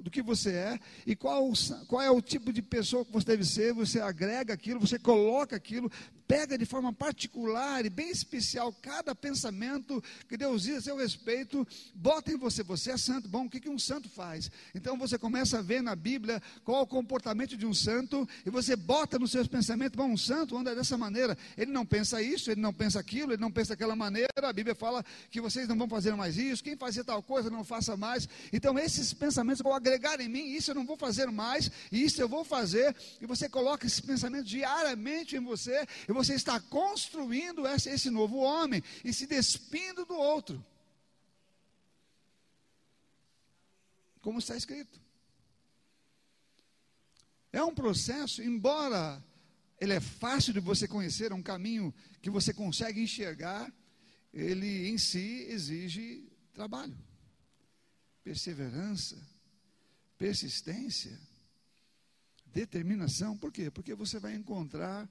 [0.00, 1.48] do que você é e qual,
[1.86, 3.72] qual é o tipo de pessoa que você deve ser.
[3.72, 5.88] Você agrega aquilo, você coloca aquilo,
[6.26, 11.64] pega de forma particular e bem especial cada pensamento que Deus diz a seu respeito,
[11.94, 12.64] bota em você.
[12.64, 13.28] Você é santo.
[13.28, 14.50] Bom, o que, que um santo faz?
[14.74, 18.50] Então você começa a ver na Bíblia qual é o comportamento de um santo e
[18.50, 19.96] você bota nos seus pensamentos.
[19.96, 21.38] Bom, um santo anda dessa maneira.
[21.56, 24.26] Ele não pensa isso, ele não pensa aquilo, ele não pensa daquela maneira.
[24.42, 27.48] A Bíblia fala que vocês não vão fazer mais isso isso, quem fazia tal coisa
[27.50, 28.28] não faça mais.
[28.52, 32.20] Então, esses pensamentos vão agregar em mim, isso eu não vou fazer mais, e isso
[32.20, 37.66] eu vou fazer, e você coloca esses pensamentos diariamente em você, e você está construindo
[37.66, 40.64] esse, esse novo homem e se despindo do outro.
[44.20, 45.00] Como está escrito.
[47.52, 49.22] É um processo, embora
[49.80, 53.72] ele é fácil de você conhecer, é um caminho que você consegue enxergar,
[54.32, 56.96] ele em si exige trabalho.
[58.24, 59.16] perseverança,
[60.18, 61.16] persistência,
[62.46, 63.36] determinação.
[63.36, 63.70] Por quê?
[63.70, 65.08] Porque você vai encontrar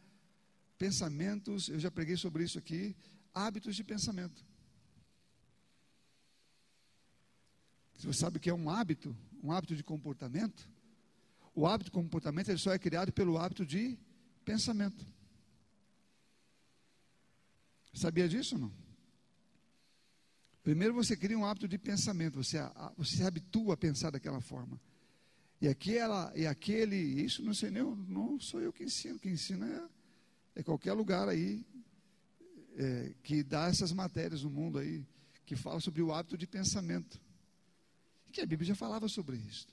[0.78, 2.94] pensamentos, eu já preguei sobre isso aqui,
[3.34, 4.44] hábitos de pensamento.
[7.94, 9.16] Você sabe o que é um hábito?
[9.42, 10.68] Um hábito de comportamento?
[11.54, 13.98] O hábito de comportamento ele só é criado pelo hábito de
[14.44, 15.06] pensamento.
[17.94, 18.85] Sabia disso ou não?
[20.66, 22.58] Primeiro você cria um hábito de pensamento, você,
[22.98, 24.82] você se habitua a pensar daquela forma.
[25.62, 29.68] E aquela, e aquele, isso não sei nem, não sou eu que ensino, quem ensina
[30.56, 31.64] é, é qualquer lugar aí
[32.78, 35.06] é, que dá essas matérias no mundo aí,
[35.46, 37.22] que fala sobre o hábito de pensamento.
[38.28, 39.68] E que a Bíblia já falava sobre isso.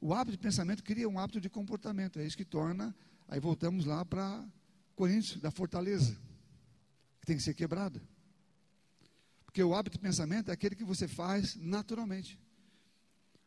[0.00, 2.92] O hábito de pensamento cria um hábito de comportamento, é isso que torna,
[3.28, 4.44] aí voltamos lá para
[4.96, 6.18] Coríntios, da fortaleza,
[7.20, 8.02] que tem que ser quebrada.
[9.52, 12.40] Porque o hábito de pensamento é aquele que você faz naturalmente.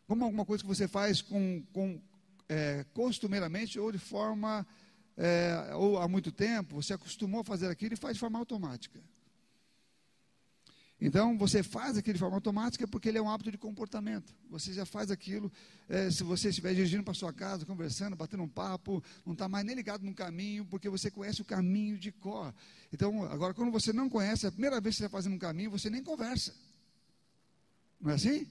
[0.05, 1.99] Como alguma coisa que você faz com, com
[2.47, 4.67] é, costumeiramente ou de forma,
[5.17, 9.01] é, ou há muito tempo, você acostumou a fazer aquilo e faz de forma automática.
[10.99, 14.33] Então, você faz aquilo de forma automática porque ele é um hábito de comportamento.
[14.49, 15.51] Você já faz aquilo,
[15.89, 19.65] é, se você estiver dirigindo para sua casa, conversando, batendo um papo, não está mais
[19.65, 22.53] nem ligado no caminho, porque você conhece o caminho de cor.
[22.93, 25.69] Então, agora, quando você não conhece, a primeira vez que você está fazendo um caminho,
[25.69, 26.53] você nem conversa.
[27.99, 28.47] Não é assim?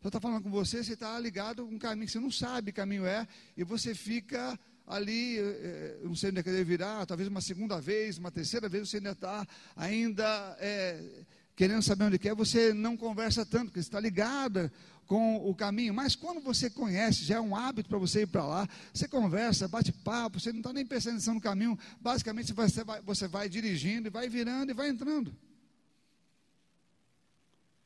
[0.00, 2.72] Só está falando com você, você está ligado com um caminho que você não sabe
[2.72, 7.06] que caminho é, e você fica ali, é, não sei onde é que deve virar,
[7.06, 10.56] talvez uma segunda vez, uma terceira vez, você ainda está ainda.
[10.60, 11.24] É,
[11.56, 14.72] querendo saber onde quer, você não conversa tanto, porque está ligada
[15.06, 15.94] com o caminho.
[15.94, 19.68] Mas quando você conhece, já é um hábito para você ir para lá, você conversa,
[19.68, 21.78] bate papo, você não está nem prestando atenção no caminho.
[22.00, 25.34] Basicamente, você vai, você vai dirigindo e vai virando e vai entrando.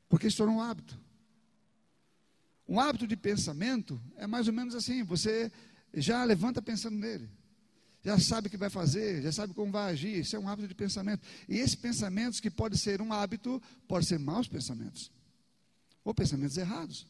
[0.09, 0.99] Porque isso torna um hábito.
[2.67, 5.53] Um hábito de pensamento é mais ou menos assim: você
[5.93, 7.29] já levanta pensando nele
[8.03, 10.21] já sabe o que vai fazer, já sabe como vai agir.
[10.21, 11.27] Isso é um hábito de pensamento.
[11.49, 15.11] E esses pensamentos que pode ser um hábito, pode ser maus pensamentos
[16.05, 17.07] ou pensamentos errados.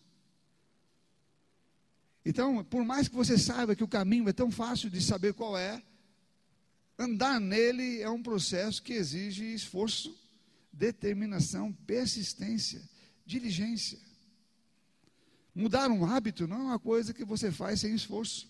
[2.24, 5.56] Então, por mais que você saiba que o caminho é tão fácil de saber qual
[5.56, 5.82] é,
[6.98, 10.14] andar nele é um processo que exige esforço,
[10.72, 12.82] determinação, persistência,
[13.24, 13.98] diligência.
[15.54, 18.48] Mudar um hábito não é uma coisa que você faz sem esforço.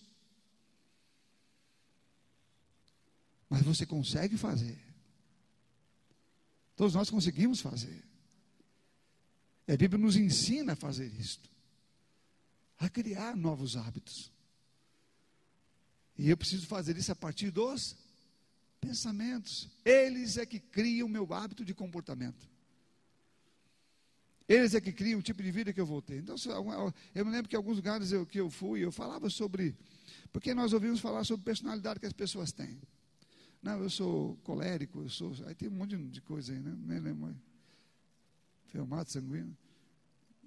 [3.49, 4.77] Mas você consegue fazer.
[6.75, 8.03] Todos nós conseguimos fazer.
[9.67, 11.49] E a Bíblia nos ensina a fazer isto.
[12.77, 14.31] A criar novos hábitos.
[16.17, 17.97] E eu preciso fazer isso a partir dos
[18.79, 19.69] pensamentos.
[19.83, 22.47] Eles é que criam o meu hábito de comportamento.
[24.47, 26.17] Eles é que criam o tipo de vida que eu vou ter.
[26.17, 26.35] Então,
[27.13, 29.77] eu me lembro que em alguns lugares eu, que eu fui, eu falava sobre.
[30.31, 32.81] Porque nós ouvimos falar sobre personalidade que as pessoas têm.
[33.61, 35.33] Não, eu sou colérico, eu sou.
[35.45, 36.75] Aí tem um monte de coisa aí, né?
[36.85, 37.35] Nem lembro.
[39.07, 39.57] Sanguíneo.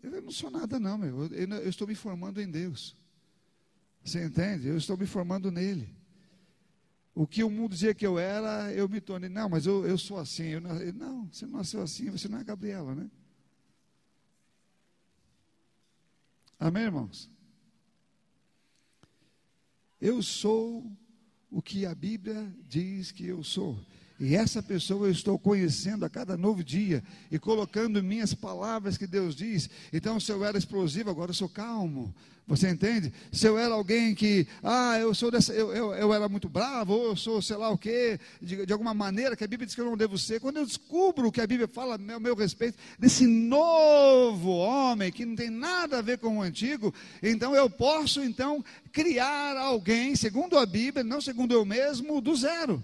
[0.02, 1.24] Eu não sou nada, não, meu.
[1.26, 2.96] Eu, eu, estou me formando em Deus.
[4.02, 4.66] Você entende?
[4.66, 5.94] Eu estou me formando nele.
[7.14, 9.28] O que o mundo dizia que eu era, eu me tornei.
[9.28, 10.44] Não, mas eu, eu sou assim.
[10.44, 13.10] Eu, não, você não nasceu assim, você não é Gabriela, né?
[16.58, 17.30] Amém, irmãos?
[20.00, 20.90] Eu sou
[21.52, 23.78] o que a Bíblia diz que eu sou.
[24.22, 29.04] E essa pessoa eu estou conhecendo a cada novo dia e colocando minhas palavras que
[29.04, 29.68] Deus diz.
[29.92, 32.14] Então, se eu era explosivo, agora eu sou calmo.
[32.46, 33.12] Você entende?
[33.32, 36.92] Se eu era alguém que, ah, eu sou dessa, eu, eu, eu era muito bravo,
[36.92, 39.74] ou eu sou sei lá o quê, de, de, alguma maneira que a Bíblia diz
[39.74, 40.38] que eu não devo ser.
[40.38, 45.10] Quando eu descubro o que a Bíblia fala a meu, meu respeito, desse novo homem
[45.10, 50.14] que não tem nada a ver com o antigo, então eu posso então criar alguém,
[50.14, 52.80] segundo a Bíblia, não segundo eu mesmo, do zero.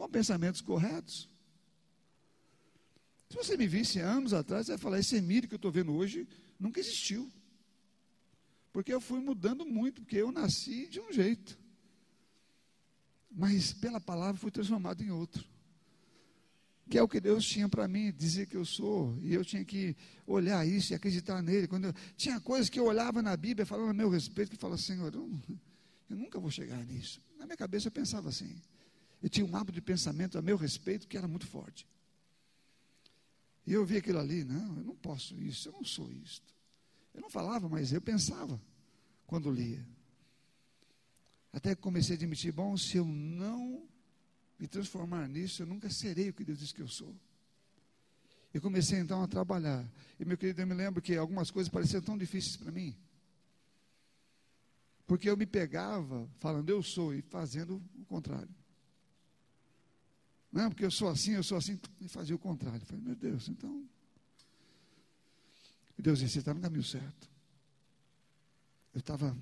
[0.00, 1.28] Com pensamentos corretos.
[3.28, 5.92] Se você me visse anos atrás, você vai falar: esse Emílio que eu estou vendo
[5.92, 6.26] hoje
[6.58, 7.30] nunca existiu.
[8.72, 11.58] Porque eu fui mudando muito, porque eu nasci de um jeito.
[13.30, 15.44] Mas pela palavra fui transformado em outro.
[16.88, 19.18] Que é o que Deus tinha para mim, dizer que eu sou.
[19.20, 19.94] E eu tinha que
[20.26, 21.68] olhar isso e acreditar nele.
[21.68, 24.80] Quando eu, tinha coisas que eu olhava na Bíblia, falando a meu respeito, que falava,
[24.80, 25.30] Senhor, eu,
[26.08, 27.20] eu nunca vou chegar nisso.
[27.38, 28.56] Na minha cabeça eu pensava assim.
[29.22, 31.86] Eu tinha um hábito de pensamento a meu respeito que era muito forte.
[33.66, 36.54] E eu vi aquilo ali, não, eu não posso isso, eu não sou isto.
[37.14, 38.60] Eu não falava, mas eu pensava
[39.26, 39.86] quando lia.
[41.52, 43.86] Até que comecei a admitir, bom, se eu não
[44.58, 47.14] me transformar nisso, eu nunca serei o que Deus diz que eu sou.
[48.52, 49.88] E comecei então a trabalhar.
[50.18, 52.96] E meu querido, eu me lembro que algumas coisas pareciam tão difíceis para mim.
[55.06, 58.59] Porque eu me pegava falando eu sou e fazendo o contrário.
[60.52, 62.80] Não, porque eu sou assim, eu sou assim, e fazia o contrário.
[62.80, 63.84] Eu falei, meu Deus, então.
[65.96, 67.28] E Deus disse: você está no caminho certo.
[68.92, 69.36] Eu estava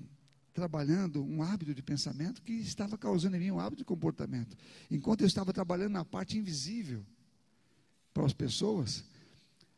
[0.53, 4.55] trabalhando um hábito de pensamento que estava causando em mim um hábito de comportamento.
[4.91, 7.03] Enquanto eu estava trabalhando na parte invisível
[8.13, 9.03] para as pessoas,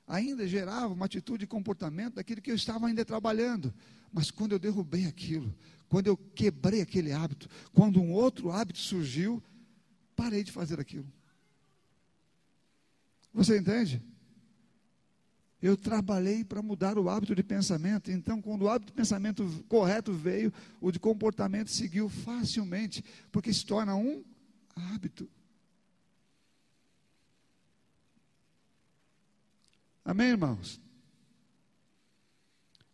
[0.08, 3.74] ainda gerava uma atitude de comportamento daquilo que eu estava ainda trabalhando.
[4.12, 5.54] Mas quando eu derrubei aquilo,
[5.88, 9.42] quando eu quebrei aquele hábito, quando um outro hábito surgiu,
[10.16, 11.08] parei de fazer aquilo.
[13.34, 14.02] Você entende?
[15.62, 18.12] Eu trabalhei para mudar o hábito de pensamento.
[18.12, 20.52] Então, quando o hábito de pensamento correto veio,
[20.82, 24.24] o de comportamento seguiu facilmente, porque se torna um
[24.76, 25.30] hábito.
[30.04, 30.82] Amém, irmãos?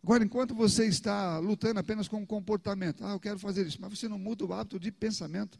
[0.03, 3.97] Agora, enquanto você está lutando apenas com o comportamento, ah, eu quero fazer isso, mas
[3.97, 5.57] você não muda o hábito de pensamento,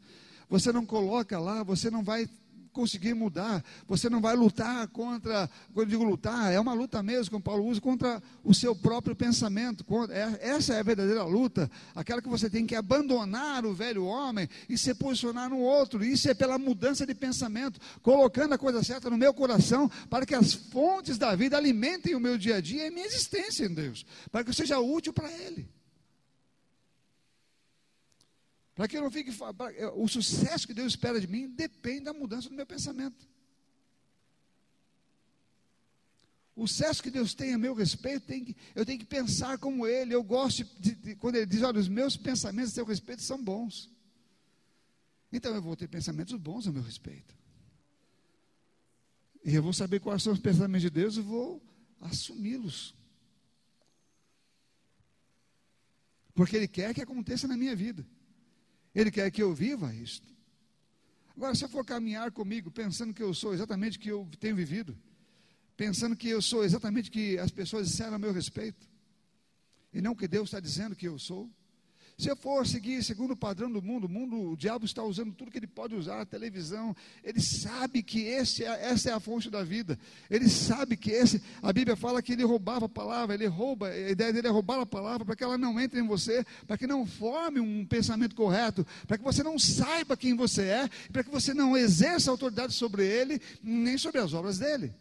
[0.48, 2.28] você não coloca lá, você não vai
[2.72, 3.64] conseguir mudar.
[3.86, 7.66] Você não vai lutar contra, quando eu digo lutar, é uma luta mesmo, como Paulo
[7.66, 9.84] usa, contra o seu próprio pensamento.
[10.10, 14.48] É, essa é a verdadeira luta, aquela que você tem que abandonar o velho homem
[14.68, 16.04] e se posicionar no outro.
[16.04, 20.34] Isso é pela mudança de pensamento, colocando a coisa certa no meu coração, para que
[20.34, 24.04] as fontes da vida alimentem o meu dia a dia e minha existência em Deus,
[24.30, 25.77] para que eu seja útil para Ele.
[28.78, 29.32] Para que eu não fique.
[29.96, 33.28] O sucesso que Deus espera de mim depende da mudança do meu pensamento.
[36.54, 39.84] O sucesso que Deus tem a meu respeito, tem que, eu tenho que pensar como
[39.84, 40.14] Ele.
[40.14, 43.42] Eu gosto de, de, quando Ele diz: olha, os meus pensamentos a seu respeito são
[43.42, 43.90] bons.
[45.32, 47.36] Então eu vou ter pensamentos bons a meu respeito.
[49.44, 51.60] E eu vou saber quais são os pensamentos de Deus e vou
[52.00, 52.94] assumi-los.
[56.32, 58.06] Porque Ele quer que aconteça na minha vida.
[58.94, 60.28] Ele quer que eu viva isto.
[61.36, 64.56] Agora, se eu for caminhar comigo pensando que eu sou exatamente o que eu tenho
[64.56, 64.98] vivido,
[65.76, 68.88] pensando que eu sou exatamente o que as pessoas disseram a meu respeito,
[69.92, 71.48] e não o que Deus está dizendo que eu sou,
[72.18, 75.32] se eu for seguir segundo o padrão do mundo, o mundo, o diabo está usando
[75.32, 79.20] tudo que ele pode usar, a televisão, ele sabe que esse é, essa é a
[79.20, 79.96] fonte da vida.
[80.28, 84.10] Ele sabe que esse, a Bíblia fala que ele roubava a palavra, ele rouba, a
[84.10, 86.88] ideia dele é roubar a palavra para que ela não entre em você, para que
[86.88, 91.30] não forme um pensamento correto, para que você não saiba quem você é, para que
[91.30, 94.92] você não exerça autoridade sobre ele, nem sobre as obras dele.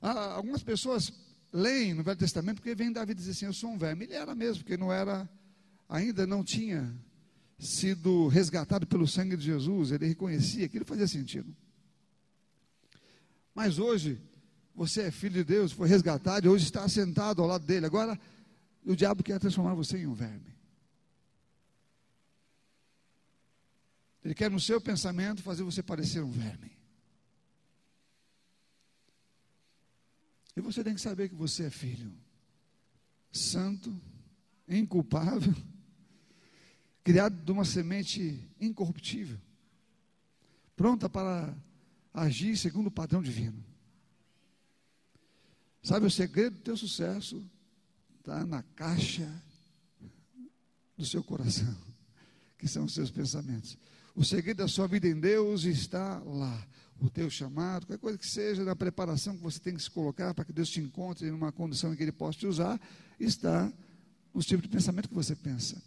[0.00, 1.12] Algumas pessoas
[1.52, 4.04] leem no Velho Testamento, porque vem Davi dizer assim: Eu sou um verme.
[4.04, 5.28] Ele era mesmo, porque não era,
[5.88, 6.92] ainda não tinha
[7.58, 11.54] sido resgatado pelo sangue de Jesus, ele reconhecia, aquilo fazia sentido.
[13.54, 14.20] Mas hoje,
[14.74, 17.86] você é filho de Deus, foi resgatado e hoje está sentado ao lado dele.
[17.86, 18.18] Agora,
[18.84, 20.52] o diabo quer transformar você em um verme.
[24.24, 26.72] Ele quer no seu pensamento fazer você parecer um verme.
[30.56, 32.12] E você tem que saber que você é filho
[33.32, 33.94] santo,
[34.68, 35.54] inculpável,
[37.02, 39.40] criado de uma semente incorruptível,
[40.76, 41.56] pronta para
[42.12, 43.64] agir segundo o padrão divino.
[45.82, 47.44] Sabe, o segredo do teu sucesso
[48.18, 49.28] está na caixa
[50.96, 51.76] do seu coração,
[52.58, 53.76] que são os seus pensamentos.
[54.14, 56.68] O segredo da sua vida em Deus está lá
[57.00, 60.32] o teu chamado, qualquer coisa que seja, na preparação que você tem que se colocar
[60.34, 62.80] para que Deus te encontre em uma condição em que Ele possa te usar,
[63.18, 63.72] está
[64.32, 65.82] nos tipos de pensamento que você pensa.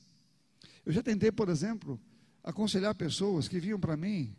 [0.86, 2.00] Eu já tentei, por exemplo,
[2.44, 4.36] aconselhar pessoas que vinham para mim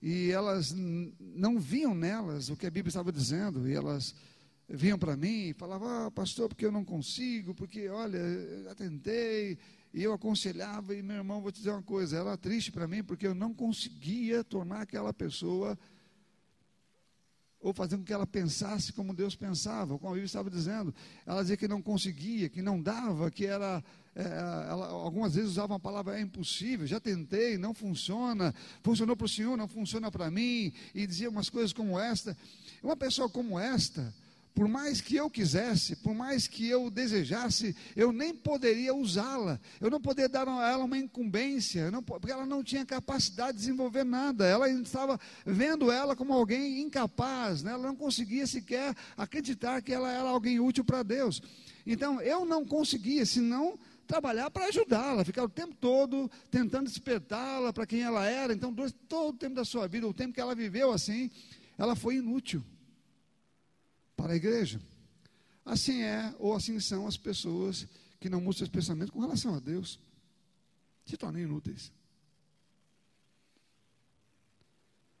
[0.00, 4.14] e elas não viam nelas o que a Bíblia estava dizendo, e elas
[4.68, 8.74] vinham para mim e falavam, ah, pastor, porque eu não consigo, porque, olha, eu já
[8.74, 9.58] tentei,
[9.94, 13.02] e eu aconselhava, e meu irmão, vou te dizer uma coisa, era triste para mim,
[13.02, 15.78] porque eu não conseguia tornar aquela pessoa
[17.66, 20.94] ou fazer com que ela pensasse como Deus pensava, como a Bíblia estava dizendo.
[21.26, 23.82] Ela dizia que não conseguia, que não dava, que era.
[24.14, 29.26] É, ela, algumas vezes usava uma palavra é impossível, já tentei, não funciona, funcionou para
[29.26, 32.36] o Senhor, não funciona para mim, e dizia umas coisas como esta.
[32.82, 34.14] Uma pessoa como esta,
[34.56, 39.60] por mais que eu quisesse, por mais que eu desejasse, eu nem poderia usá-la.
[39.78, 43.58] Eu não poderia dar a ela uma incumbência, não, porque ela não tinha capacidade de
[43.58, 44.46] desenvolver nada.
[44.46, 47.72] Ela estava vendo ela como alguém incapaz, né?
[47.72, 51.42] ela não conseguia sequer acreditar que ela era alguém útil para Deus.
[51.86, 57.84] Então eu não conseguia, senão trabalhar para ajudá-la, ficar o tempo todo tentando despertá-la para
[57.84, 58.54] quem ela era.
[58.54, 58.74] Então,
[59.06, 61.30] todo o tempo da sua vida, o tempo que ela viveu assim,
[61.76, 62.64] ela foi inútil
[64.16, 64.80] para a igreja.
[65.64, 67.86] Assim é, ou assim são as pessoas
[68.18, 70.00] que não mudam seus pensamentos com relação a Deus,
[71.04, 71.92] se tornam inúteis.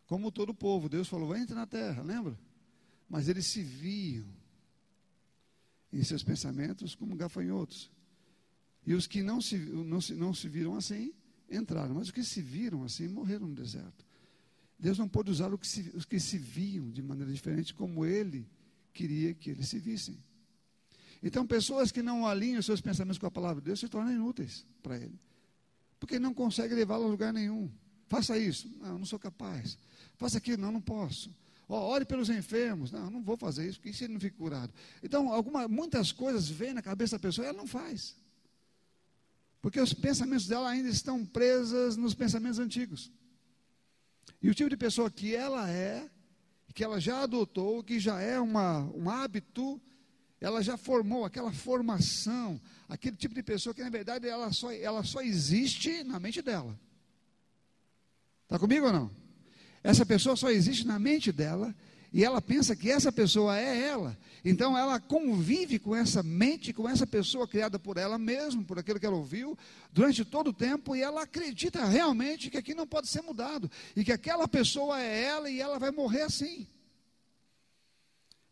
[0.06, 2.38] Como todo o povo, Deus falou: entre na terra, lembra?
[3.08, 4.26] Mas eles se viam
[5.92, 7.90] em seus pensamentos como gafanhotos.
[8.86, 11.12] E os que não se, não se, não se viram assim,
[11.50, 11.94] entraram.
[11.94, 14.06] Mas os que se viram assim, morreram no deserto.
[14.78, 18.48] Deus não pôde usar que se, os que se viam de maneira diferente, como Ele
[18.96, 20.18] queria que eles se vissem.
[21.22, 24.64] Então, pessoas que não alinham seus pensamentos com a palavra de Deus se tornam inúteis
[24.82, 25.18] para Ele.
[25.98, 27.70] Porque não consegue levá-lo a lugar nenhum.
[28.06, 28.70] Faça isso.
[28.80, 29.78] Não, não sou capaz.
[30.16, 30.62] Faça aquilo.
[30.62, 31.34] Não, não posso.
[31.68, 32.92] Oh, ore pelos enfermos.
[32.92, 34.72] Não, não vou fazer isso, porque isso ele não fica curado.
[35.02, 38.14] Então, alguma, muitas coisas vêm na cabeça da pessoa e ela não faz.
[39.60, 43.10] Porque os pensamentos dela ainda estão presas nos pensamentos antigos.
[44.40, 46.08] E o tipo de pessoa que ela é,
[46.76, 49.80] que ela já adotou, que já é uma, um hábito,
[50.38, 55.02] ela já formou aquela formação, aquele tipo de pessoa que na verdade ela só, ela
[55.02, 56.78] só existe na mente dela.
[58.42, 59.10] Está comigo ou não?
[59.82, 61.74] Essa pessoa só existe na mente dela
[62.12, 64.16] e ela pensa que essa pessoa é ela.
[64.44, 69.00] Então ela convive com essa mente, com essa pessoa criada por ela mesma, por aquilo
[69.00, 69.58] que ela ouviu,
[69.92, 74.04] durante todo o tempo, e ela acredita realmente que aqui não pode ser mudado, e
[74.04, 76.66] que aquela pessoa é ela e ela vai morrer assim.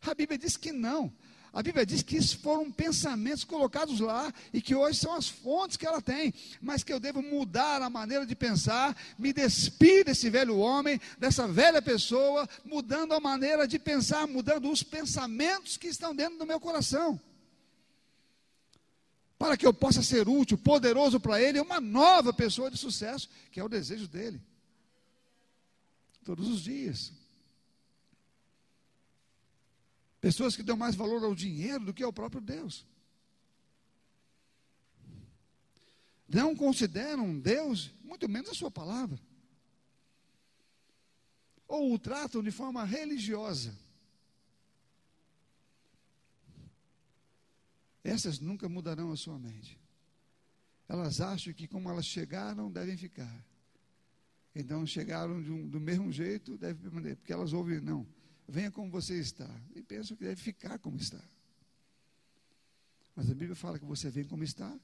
[0.03, 1.13] A Bíblia diz que não.
[1.55, 5.77] A Bíblia diz que isso foram pensamentos colocados lá e que hoje são as fontes
[5.77, 10.29] que ela tem, mas que eu devo mudar a maneira de pensar, me despir desse
[10.29, 16.13] velho homem, dessa velha pessoa, mudando a maneira de pensar, mudando os pensamentos que estão
[16.13, 17.21] dentro do meu coração.
[19.39, 23.61] Para que eu possa ser útil, poderoso para ele, uma nova pessoa de sucesso, que
[23.61, 24.43] é o desejo dele.
[26.25, 27.13] Todos os dias.
[30.25, 32.87] Pessoas que dão mais valor ao dinheiro do que ao próprio Deus.
[36.27, 39.21] Não consideram Deus, muito menos a sua palavra.
[41.69, 43.79] Ou o tratam de forma religiosa.
[48.03, 49.79] Essas nunca mudarão a sua mente.
[50.89, 53.45] Elas acham que como elas chegaram, devem ficar.
[54.55, 57.17] Então chegaram um, do mesmo jeito, devem permanecer.
[57.19, 58.07] Porque elas ouvem, não
[58.49, 59.49] venha como você está.
[59.75, 61.23] E pensam que deve ficar como está.
[63.15, 64.77] Mas a Bíblia fala que você vem como está,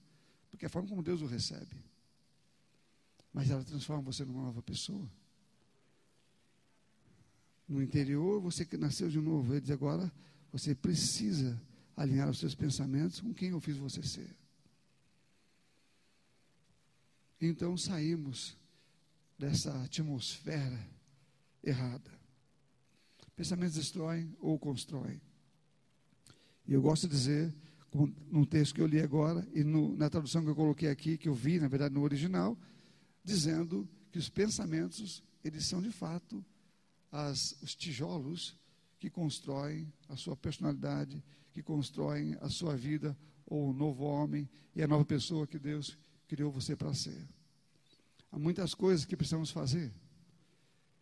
[0.50, 1.76] porque é a forma como Deus o recebe.
[3.32, 5.08] Mas ela transforma você numa nova pessoa.
[7.68, 10.12] No interior, você que nasceu de novo, ele diz agora,
[10.52, 11.60] você precisa
[11.96, 14.36] alinhar os seus pensamentos com quem eu fiz você ser.
[17.40, 18.56] Então saímos
[19.38, 20.86] dessa atmosfera
[21.62, 22.19] errada.
[23.40, 25.18] Pensamentos destroem ou constroem.
[26.68, 27.54] E eu gosto de dizer,
[28.30, 31.26] num texto que eu li agora, e no, na tradução que eu coloquei aqui, que
[31.26, 32.54] eu vi, na verdade, no original,
[33.24, 36.44] dizendo que os pensamentos, eles são de fato
[37.10, 38.58] as, os tijolos
[38.98, 43.16] que constroem a sua personalidade, que constroem a sua vida,
[43.46, 45.96] ou o novo homem e a nova pessoa que Deus
[46.28, 47.26] criou você para ser.
[48.30, 49.90] Há muitas coisas que precisamos fazer.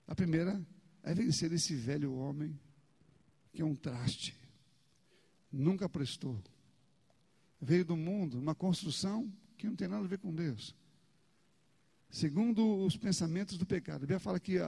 [0.06, 0.64] A primeira
[1.08, 2.60] é vencer esse velho homem
[3.50, 4.36] que é um traste,
[5.50, 6.38] nunca prestou,
[7.58, 10.76] veio do mundo, uma construção que não tem nada a ver com Deus.
[12.10, 13.96] Segundo os pensamentos do pecado.
[13.96, 14.58] A Bíblia fala que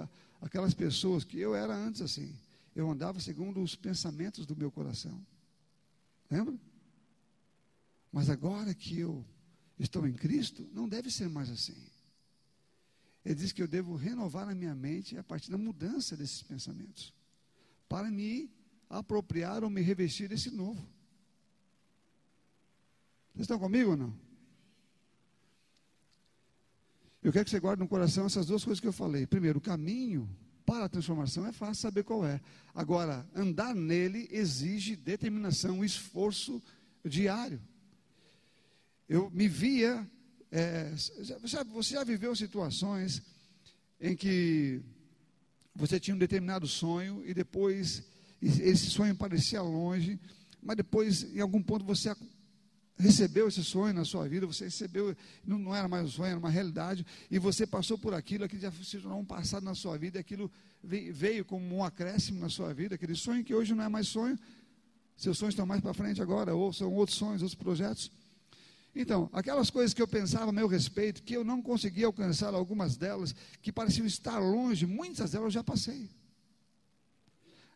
[0.41, 2.34] aquelas pessoas que eu era antes assim,
[2.74, 5.20] eu andava segundo os pensamentos do meu coração.
[6.30, 6.59] Lembra?
[8.11, 9.22] Mas agora que eu
[9.78, 11.76] estou em Cristo, não deve ser mais assim.
[13.25, 17.14] Ele diz que eu devo renovar a minha mente a partir da mudança desses pensamentos,
[17.89, 18.51] para me
[18.89, 20.81] apropriar ou me revestir desse novo.
[23.33, 24.14] Vocês estão comigo ou não?
[27.23, 29.27] Eu quero que você guarde no coração essas duas coisas que eu falei.
[29.27, 30.29] Primeiro, o caminho
[30.64, 32.41] para a transformação é fácil saber qual é.
[32.75, 36.62] Agora, andar nele exige determinação, esforço
[37.05, 37.61] diário.
[39.09, 40.09] Eu me via
[40.51, 40.93] é,
[41.73, 43.23] você já viveu situações
[44.01, 44.81] em que
[45.75, 48.03] você tinha um determinado sonho e depois
[48.43, 50.19] esse sonho parecia longe,
[50.63, 52.15] mas depois, em algum ponto, você
[52.97, 56.39] recebeu esse sonho na sua vida, você recebeu, não, não era mais um sonho, era
[56.39, 59.97] uma realidade, e você passou por aquilo, aquilo já se tornou um passado na sua
[59.97, 60.51] vida, aquilo
[60.83, 64.39] veio como um acréscimo na sua vida, aquele sonho que hoje não é mais sonho,
[65.17, 68.11] seus sonhos estão mais para frente agora, ou são outros sonhos, outros projetos.
[68.95, 72.97] Então, aquelas coisas que eu pensava a meu respeito, que eu não conseguia alcançar algumas
[72.97, 76.11] delas, que pareciam estar longe, muitas delas eu já passei.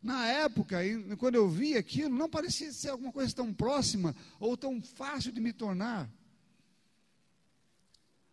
[0.03, 0.79] Na época,
[1.19, 5.41] quando eu vi aquilo, não parecia ser alguma coisa tão próxima ou tão fácil de
[5.41, 6.11] me tornar.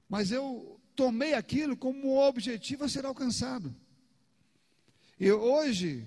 [0.10, 3.74] Mas eu tomei aquilo como objetivo a ser alcançado.
[5.18, 6.06] E hoje,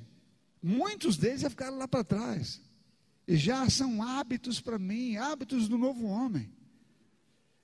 [0.63, 2.61] muitos deles já ficaram lá para trás.
[3.27, 6.53] E já são hábitos para mim, hábitos do novo homem.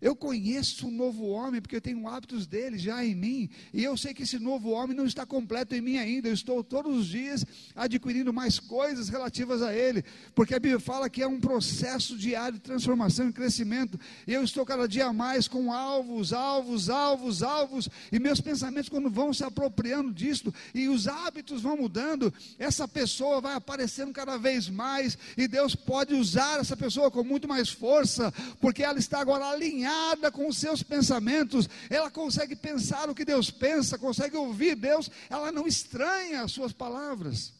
[0.00, 3.96] Eu conheço um novo homem porque eu tenho hábitos dele já em mim, e eu
[3.98, 6.28] sei que esse novo homem não está completo em mim ainda.
[6.28, 7.44] Eu estou todos os dias
[7.76, 10.02] adquirindo mais coisas relativas a ele,
[10.34, 14.00] porque a Bíblia fala que é um processo diário de transformação e crescimento.
[14.26, 19.10] E eu estou cada dia mais com alvos, alvos, alvos, alvos, e meus pensamentos, quando
[19.10, 24.68] vão se apropriando disto, e os hábitos vão mudando, essa pessoa vai aparecendo cada vez
[24.70, 29.46] mais, e Deus pode usar essa pessoa com muito mais força, porque ela está agora
[29.46, 34.76] alinhada alinhada com os seus pensamentos, ela consegue pensar o que Deus pensa, consegue ouvir
[34.76, 37.52] Deus, ela não estranha as suas palavras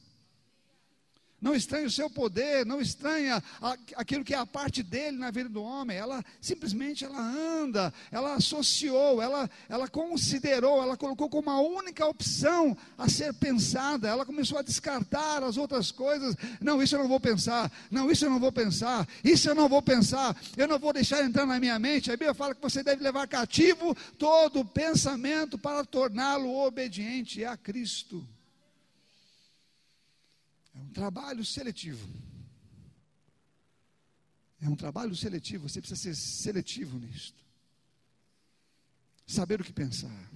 [1.41, 3.43] não estranha o seu poder, não estranha
[3.97, 5.97] aquilo que é a parte dele na vida do homem.
[5.97, 12.76] Ela simplesmente ela anda, ela associou, ela, ela considerou, ela colocou como a única opção
[12.99, 14.09] a ser pensada.
[14.09, 16.36] Ela começou a descartar as outras coisas.
[16.61, 17.72] Não, isso eu não vou pensar.
[17.91, 19.09] Não, isso eu não vou pensar.
[19.24, 20.36] Isso eu não vou pensar.
[20.57, 22.11] Eu não vou deixar entrar na minha mente.
[22.11, 28.26] A Bíblia fala que você deve levar cativo todo pensamento para torná-lo obediente a Cristo.
[30.93, 32.09] Trabalho seletivo.
[34.61, 37.43] É um trabalho seletivo, você precisa ser seletivo nisto.
[39.26, 40.30] Saber o que pensar.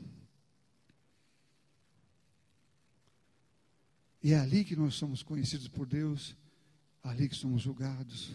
[4.22, 6.34] E é ali que nós somos conhecidos por Deus,
[7.02, 8.32] ali que somos julgados.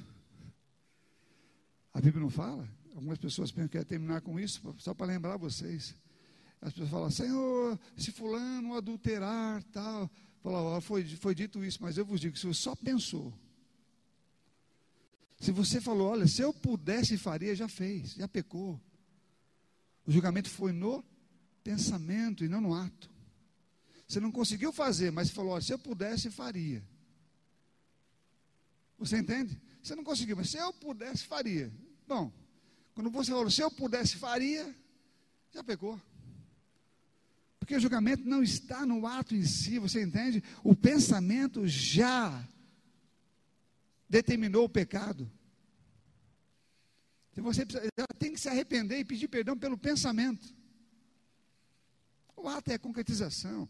[1.91, 2.69] A Bíblia não fala?
[2.93, 5.95] Algumas pessoas pensam que é terminar com isso, só para lembrar vocês.
[6.61, 10.11] As pessoas falam, Senhor, se fulano adulterar, tal.
[10.41, 13.33] Falou, foi, foi dito isso, mas eu vos digo, se você só pensou,
[15.39, 18.79] se você falou, olha, se eu pudesse faria, já fez, já pecou.
[20.05, 21.03] O julgamento foi no
[21.63, 23.09] pensamento e não no ato.
[24.07, 26.83] Você não conseguiu fazer, mas falou, olha, se eu pudesse, faria.
[28.97, 29.59] Você entende?
[29.81, 31.71] Você não conseguiu, mas se eu pudesse, faria.
[32.07, 32.31] Bom,
[32.93, 34.75] quando você falou, se eu pudesse, faria,
[35.53, 35.99] já pegou.
[37.69, 40.43] Porque o julgamento não está no ato em si, você entende?
[40.63, 42.43] O pensamento já
[44.09, 45.31] determinou o pecado.
[47.31, 50.51] Então você já tem que se arrepender e pedir perdão pelo pensamento.
[52.35, 53.69] O ato é a concretização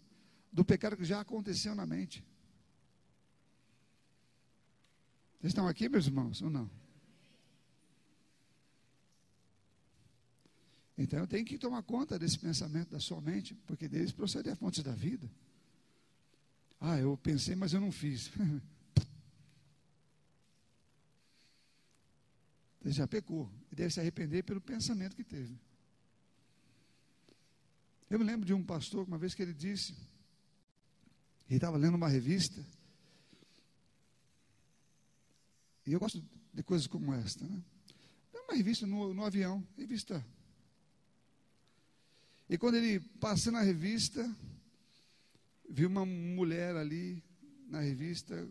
[0.49, 2.25] do pecado que já aconteceu na mente.
[5.41, 6.71] Vocês estão aqui, meus irmãos, ou não?
[10.99, 14.55] Então eu tenho que tomar conta desse pensamento da sua mente, porque deles procede a
[14.55, 15.31] fonte da vida.
[16.77, 18.29] Ah, eu pensei, mas eu não fiz.
[22.83, 25.57] Ele já pecou e deve se arrepender pelo pensamento que teve.
[28.09, 29.93] Eu me lembro de um pastor, uma vez que ele disse,
[31.47, 32.65] ele estava lendo uma revista,
[35.85, 36.23] e eu gosto
[36.53, 37.63] de coisas como esta, né?
[38.33, 40.25] Uma revista no, no avião, revista
[42.49, 44.27] e quando ele passa na revista,
[45.69, 47.23] viu uma mulher ali
[47.67, 48.49] na revista,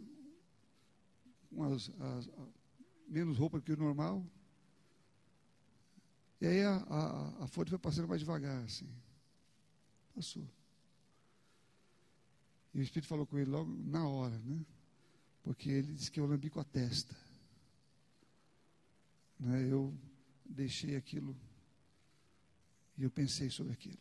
[1.51, 2.31] com as, as,
[3.09, 4.25] menos roupa que o normal.
[6.41, 8.89] E aí a, a, a foi passando mais devagar, assim.
[10.15, 10.49] Passou.
[12.73, 14.65] E o Espírito falou com ele logo na hora, né?
[15.43, 17.17] Porque ele disse que eu lambi com a testa.
[19.41, 19.67] Né?
[19.69, 19.93] Eu
[20.45, 21.37] deixei aquilo
[22.99, 23.99] e eu pensei sobre aquilo.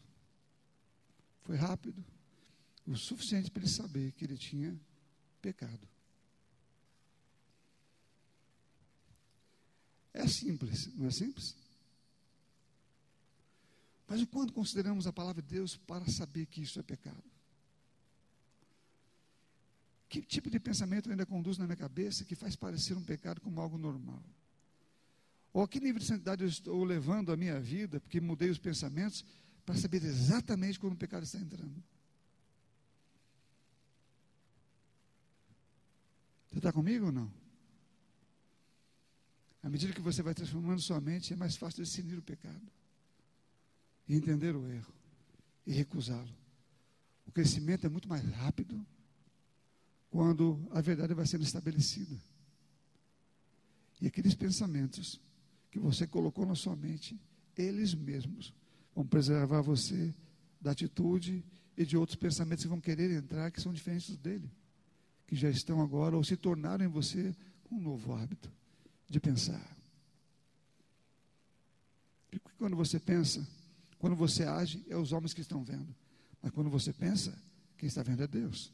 [1.43, 2.03] Foi rápido,
[2.85, 4.77] o suficiente para ele saber que ele tinha
[5.41, 5.87] pecado.
[10.13, 11.55] É simples, não é simples?
[14.07, 17.23] Mas o quanto consideramos a palavra de Deus para saber que isso é pecado?
[20.09, 23.61] Que tipo de pensamento ainda conduz na minha cabeça que faz parecer um pecado como
[23.61, 24.23] algo normal?
[25.53, 28.59] Ou a que nível de santidade eu estou levando a minha vida, porque mudei os
[28.59, 29.25] pensamentos,
[29.65, 31.83] para saber exatamente quando o pecado está entrando.
[36.49, 37.31] Você está comigo ou não?
[39.61, 42.61] À medida que você vai transformando sua mente, é mais fácil discernir o pecado,
[44.07, 44.93] e entender o erro,
[45.65, 46.33] e recusá-lo.
[47.25, 48.85] O crescimento é muito mais rápido
[50.09, 52.17] quando a verdade vai sendo estabelecida.
[53.99, 55.19] E aqueles pensamentos
[55.77, 57.19] que você colocou na sua mente,
[57.55, 58.53] eles mesmos
[58.95, 60.13] vão preservar você
[60.59, 61.43] da atitude
[61.77, 64.51] e de outros pensamentos que vão querer entrar que são diferentes dele,
[65.27, 67.35] que já estão agora ou se tornaram em você
[67.71, 68.51] um novo hábito
[69.07, 69.77] de pensar.
[72.29, 73.47] Porque quando você pensa,
[73.99, 75.95] quando você age, é os homens que estão vendo.
[76.41, 77.37] Mas quando você pensa,
[77.77, 78.73] quem está vendo é Deus.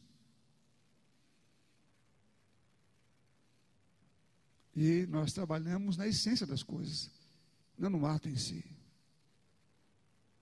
[4.76, 7.12] E nós trabalhamos na essência das coisas,
[7.78, 8.64] não no ato em si.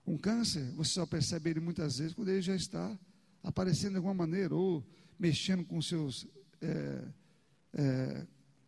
[0.06, 2.98] Um câncer, você só percebe ele muitas vezes quando ele já está
[3.42, 4.84] aparecendo de alguma maneira, ou
[5.18, 6.26] mexendo com seus,
[6.60, 7.04] é,
[7.74, 8.26] é,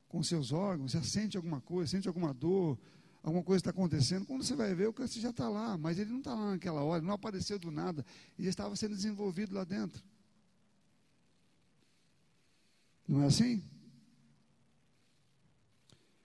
[0.09, 2.79] com seus órgãos, já sente alguma coisa, sente alguma dor,
[3.23, 4.27] alguma coisa está acontecendo.
[4.27, 6.83] Quando você vai ver, o câncer já está lá, mas ele não está lá naquela
[6.83, 8.05] hora, não apareceu do nada,
[8.39, 10.03] ele estava sendo desenvolvido lá dentro.
[13.09, 13.63] Não é assim?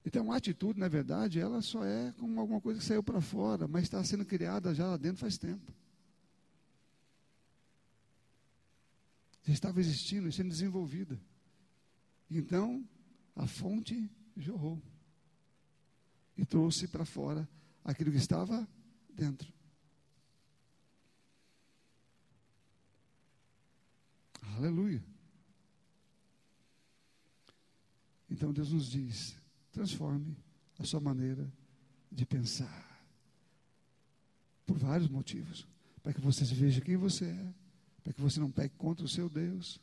[0.09, 3.67] Então, a atitude, na verdade, ela só é como alguma coisa que saiu para fora,
[3.67, 5.71] mas está sendo criada já lá dentro faz tempo.
[9.43, 11.21] Já estava existindo sendo desenvolvida.
[12.27, 12.83] Então,
[13.35, 14.81] a fonte jorrou
[16.35, 17.47] e trouxe para fora
[17.83, 18.67] aquilo que estava
[19.13, 19.53] dentro.
[24.57, 25.03] Aleluia.
[28.27, 29.37] Então Deus nos diz:
[29.71, 30.37] transforme
[30.77, 31.51] a sua maneira
[32.11, 32.87] de pensar.
[34.65, 35.67] Por vários motivos.
[36.01, 37.53] Para que você veja quem você é.
[38.03, 39.79] Para que você não pegue contra o seu Deus.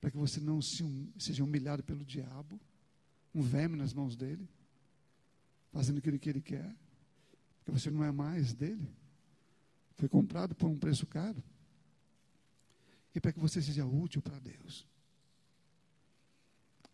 [0.00, 0.84] Para que você não se,
[1.18, 2.60] seja humilhado pelo diabo.
[3.34, 4.48] Um verme nas mãos dele.
[5.72, 6.76] Fazendo aquilo que ele quer.
[7.58, 8.88] Porque você não é mais dele.
[9.96, 11.42] Foi comprado por um preço caro.
[13.14, 14.86] E para que você seja útil para Deus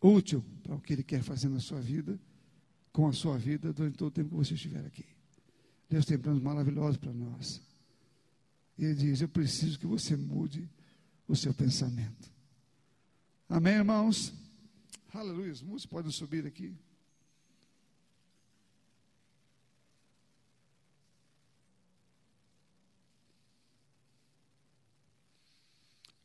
[0.01, 2.19] útil para o que Ele quer fazer na sua vida,
[2.93, 5.05] com a sua vida, durante todo o tempo que você estiver aqui.
[5.89, 7.63] Deus tem planos maravilhosos para nós.
[8.77, 10.69] E Ele diz: Eu preciso que você mude
[11.27, 12.31] o seu pensamento.
[13.49, 14.33] Amém, irmãos?
[15.13, 15.53] Aleluia.
[15.53, 16.77] Os músicos podem subir aqui.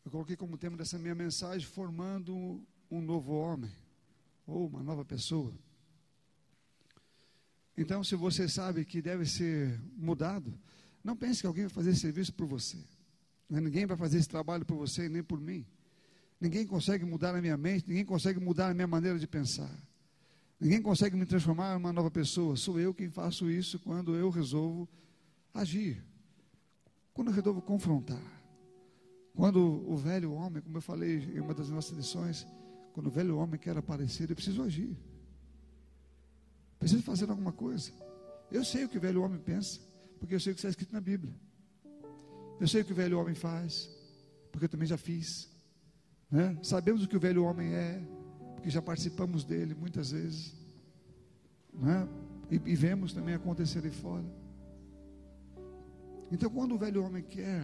[0.05, 3.71] Eu coloquei como tema dessa minha mensagem formando um novo homem
[4.45, 5.53] ou uma nova pessoa.
[7.77, 10.53] Então, se você sabe que deve ser mudado,
[11.03, 12.77] não pense que alguém vai fazer esse serviço por você.
[13.49, 13.59] Né?
[13.59, 15.65] Ninguém vai fazer esse trabalho por você nem por mim.
[16.39, 19.71] Ninguém consegue mudar a minha mente, ninguém consegue mudar a minha maneira de pensar.
[20.59, 22.55] Ninguém consegue me transformar em uma nova pessoa.
[22.55, 24.87] Sou eu quem faço isso quando eu resolvo
[25.53, 26.03] agir.
[27.13, 28.21] Quando eu resolvo confrontar.
[29.35, 32.45] Quando o velho homem, como eu falei em uma das nossas lições,
[32.93, 34.95] quando o velho homem quer aparecer, eu preciso agir.
[36.77, 37.91] Preciso fazer alguma coisa.
[38.51, 39.79] Eu sei o que o velho homem pensa,
[40.19, 41.33] porque eu sei o que está escrito na Bíblia.
[42.59, 43.89] Eu sei o que o velho homem faz,
[44.51, 45.49] porque eu também já fiz.
[46.29, 46.57] Né?
[46.61, 47.99] Sabemos o que o velho homem é,
[48.53, 50.53] porque já participamos dele muitas vezes.
[51.73, 52.07] Né?
[52.51, 54.25] E, e vemos também acontecer aí fora.
[56.31, 57.63] Então, quando o velho homem quer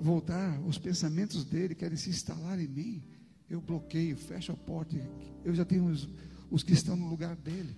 [0.00, 3.13] voltar, os pensamentos dele querem se instalar em mim,
[3.48, 4.96] eu bloqueio, fecho a porta.
[5.44, 6.08] Eu já tenho os,
[6.50, 7.76] os que estão no lugar dele.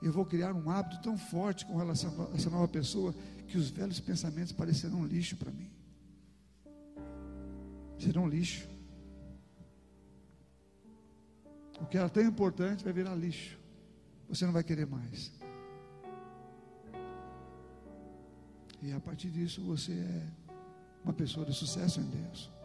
[0.00, 3.12] Eu vou criar um hábito tão forte com relação a essa nova pessoa
[3.48, 5.70] que os velhos pensamentos parecerão lixo para mim.
[7.98, 8.68] Serão lixo.
[11.80, 13.58] O que era tão importante vai virar lixo.
[14.28, 15.32] Você não vai querer mais.
[18.80, 20.26] E a partir disso você é
[21.02, 22.57] uma pessoa de sucesso em Deus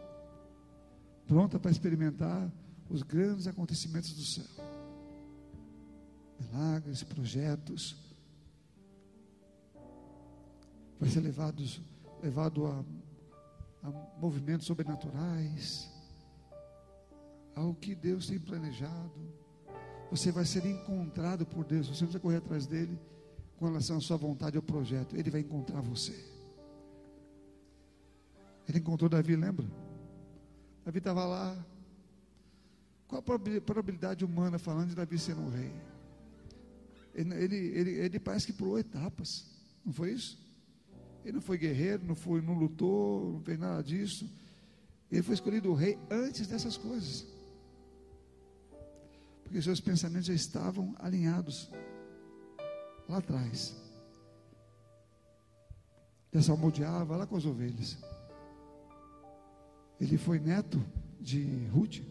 [1.26, 2.50] pronta para experimentar
[2.88, 4.64] os grandes acontecimentos do céu.
[6.40, 7.96] Milagres, projetos.
[11.00, 11.62] Vai ser levado,
[12.22, 12.84] levado a,
[13.82, 15.90] a movimentos sobrenaturais,
[17.54, 19.34] ao que Deus tem planejado.
[20.10, 21.88] Você vai ser encontrado por Deus.
[21.88, 22.98] Você não precisa correr atrás dele
[23.58, 25.16] com relação à sua vontade ao projeto.
[25.16, 26.14] Ele vai encontrar você.
[28.68, 29.66] Ele encontrou Davi, lembra?
[30.84, 31.66] Davi estava lá.
[33.08, 35.72] Qual a probabilidade humana falando de Davi ser um rei?
[37.14, 39.46] Ele, ele, ele, ele, parece que pulou etapas,
[39.84, 40.42] não foi isso?
[41.24, 44.28] Ele não foi guerreiro, não, foi, não lutou, não fez nada disso.
[45.10, 47.24] Ele foi escolhido rei antes dessas coisas.
[49.42, 51.70] Porque seus pensamentos já estavam alinhados
[53.08, 53.76] lá atrás.
[56.32, 57.96] Já salmodiava lá com as ovelhas.
[60.04, 60.84] Ele foi neto
[61.18, 62.02] de Ruth.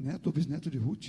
[0.00, 1.08] neto ou bisneto de Ruth.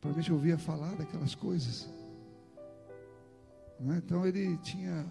[0.00, 1.88] Provavelmente ouvia falar daquelas coisas.
[3.90, 3.96] É?
[3.96, 5.04] Então ele tinha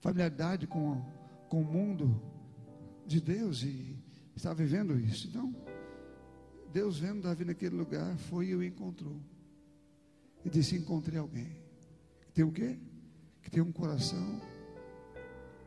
[0.00, 1.04] familiaridade com,
[1.50, 2.18] com o mundo
[3.06, 4.02] de Deus e
[4.34, 5.28] estava vivendo isso.
[5.28, 5.54] Então,
[6.72, 9.20] Deus vendo Davi naquele lugar, foi e o encontrou.
[10.42, 11.54] E disse: Encontrei alguém.
[12.32, 12.78] Tem o quê?
[13.42, 14.40] Que tem um coração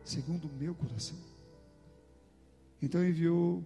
[0.04, 1.18] segundo o meu coração.
[2.82, 3.64] Então enviou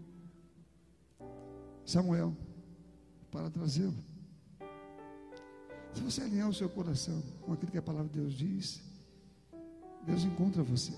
[1.86, 2.36] Samuel
[3.32, 3.95] para trazê-lo.
[5.93, 8.84] Se você alinhar o seu coração com aquilo que a palavra de Deus diz,
[10.06, 10.93] Deus encontra você.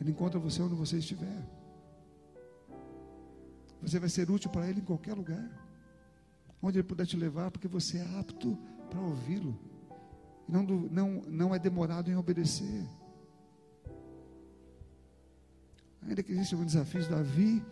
[0.00, 1.46] Ele encontra você onde você estiver.
[3.82, 5.48] Você vai ser útil para Ele em qualquer lugar.
[6.62, 8.58] Onde Ele puder te levar, porque você é apto
[8.90, 9.58] para ouvi-lo.
[10.50, 12.84] Não, não, não é demorado em obedecer.
[16.02, 17.62] Ainda que existam desafios, Davi,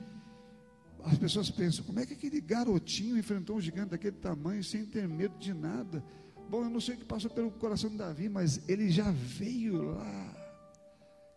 [1.05, 5.09] as pessoas pensam, como é que aquele garotinho enfrentou um gigante daquele tamanho sem ter
[5.09, 6.05] medo de nada?
[6.49, 9.95] Bom, eu não sei o que passou pelo coração de Davi, mas ele já veio
[9.95, 10.35] lá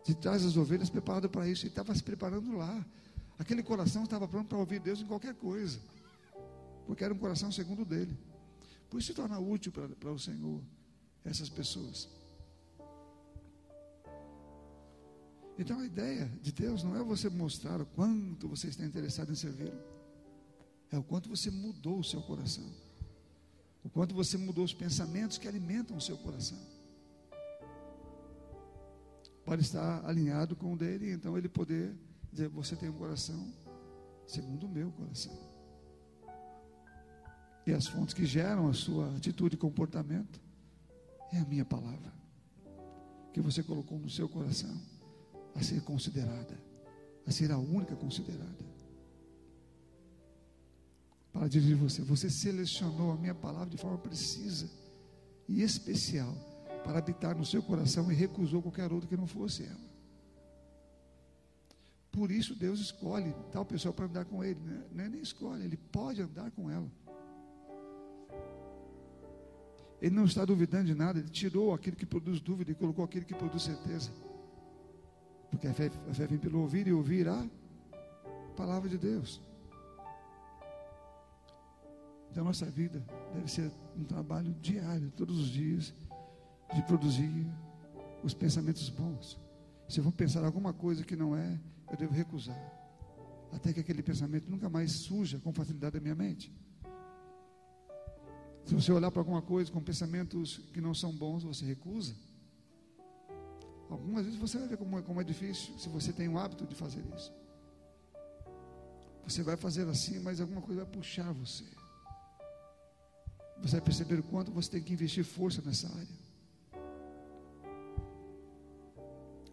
[0.04, 2.84] de trás das ovelhas preparado para isso, ele estava se preparando lá.
[3.38, 5.80] Aquele coração estava pronto para ouvir Deus em qualquer coisa,
[6.86, 8.16] porque era um coração segundo dele.
[8.88, 10.60] Por isso se torna útil para, para o Senhor
[11.24, 12.08] essas pessoas.
[15.58, 19.34] Então a ideia de Deus não é você mostrar o quanto você está interessado em
[19.34, 19.78] servi-lo,
[20.90, 22.68] é o quanto você mudou o seu coração,
[23.84, 26.58] o quanto você mudou os pensamentos que alimentam o seu coração.
[29.44, 31.94] Para estar alinhado com o dele, então ele poder
[32.30, 33.52] dizer: Você tem um coração
[34.26, 35.36] segundo o meu coração.
[37.66, 40.40] E as fontes que geram a sua atitude e comportamento
[41.32, 42.12] é a minha palavra,
[43.32, 44.74] que você colocou no seu coração
[45.54, 46.58] a ser considerada,
[47.26, 48.72] a ser a única considerada.
[51.32, 54.68] Para dirigir você, você selecionou a minha palavra de forma precisa
[55.48, 56.34] e especial
[56.84, 59.92] para habitar no seu coração e recusou qualquer outra que não fosse ela.
[62.10, 64.60] Por isso Deus escolhe tal pessoa para andar com ele.
[64.60, 64.84] Né?
[64.92, 66.90] Não é nem escolhe, ele pode andar com ela.
[70.02, 73.24] Ele não está duvidando de nada, ele tirou aquilo que produz dúvida e colocou aquilo
[73.24, 74.10] que produz certeza.
[75.48, 77.48] Porque a fé, a fé vem pelo ouvir e ouvir a
[78.56, 79.40] palavra de Deus.
[82.28, 85.94] Então, a nossa vida deve ser um trabalho diário, todos os dias,
[86.74, 87.46] de produzir
[88.24, 89.38] os pensamentos bons.
[89.88, 92.58] Se eu vou pensar alguma coisa que não é, eu devo recusar.
[93.52, 96.52] Até que aquele pensamento nunca mais surja com facilidade da minha mente.
[98.64, 102.14] Se você olhar para alguma coisa com pensamentos que não são bons, você recusa.
[103.90, 106.66] Algumas vezes você vai ver como é, como é difícil se você tem o hábito
[106.66, 107.32] de fazer isso.
[109.24, 111.64] Você vai fazer assim, mas alguma coisa vai puxar você.
[113.60, 116.22] Você vai perceber o quanto você tem que investir força nessa área.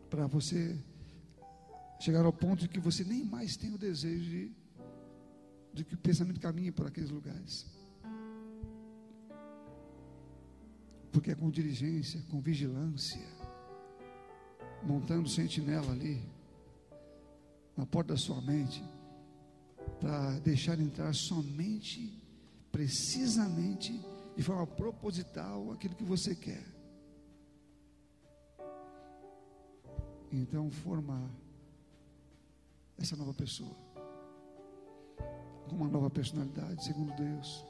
[0.09, 0.77] Para você
[1.99, 4.51] chegar ao ponto de que você nem mais tem o desejo de,
[5.73, 7.67] de que o pensamento caminhe por aqueles lugares.
[11.11, 13.39] Porque é com diligência, com vigilância
[14.83, 16.21] montando sentinela ali,
[17.75, 18.83] na porta da sua mente,
[19.99, 22.13] para deixar entrar somente,
[22.71, 23.99] precisamente,
[24.35, 26.63] de forma proposital, aquilo que você quer.
[30.31, 31.29] Então, formar
[32.97, 33.75] essa nova pessoa,
[35.67, 37.65] com uma nova personalidade, segundo Deus.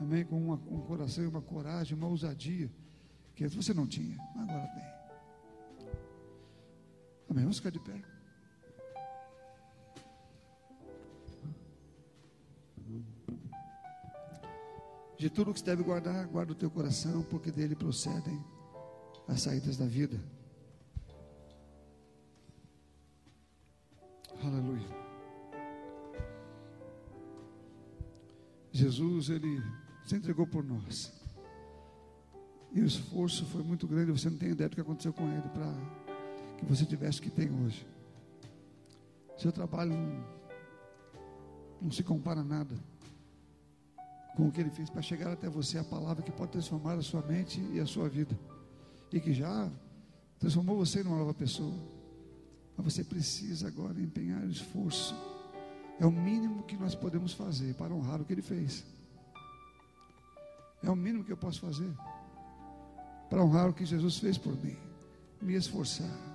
[0.00, 0.24] Amém?
[0.24, 2.70] Com uma, um coração uma coragem, uma ousadia,
[3.34, 4.84] que você não tinha, agora tem.
[7.28, 7.44] Amém?
[7.44, 8.02] Vamos ficar de pé.
[15.18, 18.42] De tudo que você deve guardar, guarda o teu coração, porque dele procedem
[19.28, 20.18] as saídas da vida.
[24.42, 24.88] Aleluia.
[28.72, 29.62] Jesus, ele
[30.06, 31.12] se entregou por nós.
[32.72, 34.12] E o esforço foi muito grande.
[34.12, 35.72] Você não tem ideia do que aconteceu com ele para
[36.58, 37.86] que você tivesse que tem hoje.
[39.36, 40.24] Seu trabalho não,
[41.82, 42.74] não se compara nada
[44.36, 47.02] com o que ele fez para chegar até você, a palavra que pode transformar a
[47.02, 48.38] sua mente e a sua vida,
[49.12, 49.70] e que já
[50.38, 51.74] transformou você numa nova pessoa.
[52.76, 55.14] Mas você precisa agora empenhar o esforço.
[55.98, 58.84] É o mínimo que nós podemos fazer para honrar o que ele fez.
[60.82, 61.92] É o mínimo que eu posso fazer
[63.28, 64.76] para honrar o que Jesus fez por mim.
[65.40, 66.30] Me esforçar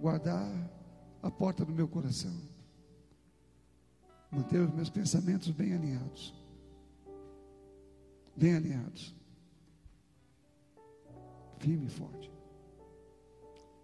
[0.00, 0.50] guardar
[1.22, 2.36] a porta do meu coração
[4.32, 6.34] Manter os meus pensamentos bem alinhados.
[8.34, 9.14] Bem alinhados.
[11.58, 12.32] Firme e forte.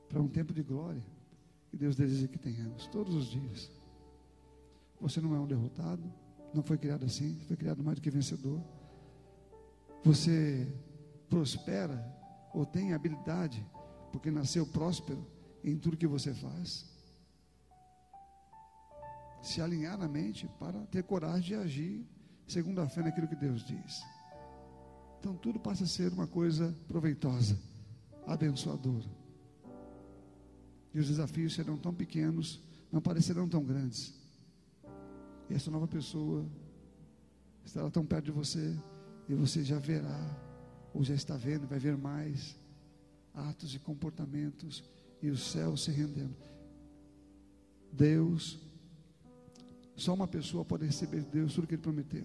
[0.09, 1.05] Para um tempo de glória
[1.68, 3.70] que Deus deseja que tenhamos todos os dias.
[4.99, 6.03] Você não é um derrotado,
[6.55, 8.59] não foi criado assim, foi criado mais do que vencedor.
[10.05, 10.66] Você
[11.28, 12.05] prospera
[12.55, 13.64] ou tem habilidade
[14.12, 15.26] porque nasceu próspero
[15.62, 16.86] em tudo que você faz.
[19.42, 22.07] Se alinhar na mente para ter coragem de agir
[22.46, 24.03] segundo a fé naquilo que Deus diz.
[25.20, 27.59] Então tudo passa a ser uma coisa proveitosa,
[28.26, 29.09] abençoadora.
[30.94, 34.14] E os desafios serão tão pequenos, não parecerão tão grandes.
[35.51, 36.46] E essa nova pessoa
[37.64, 38.76] estará tão perto de você
[39.29, 40.37] e você já verá,
[40.95, 42.57] ou já está vendo, vai ver mais
[43.35, 44.83] atos e comportamentos
[45.22, 46.35] e o céu se rendendo.
[47.93, 48.59] Deus,
[49.97, 52.24] só uma pessoa pode receber de Deus tudo que Ele prometeu.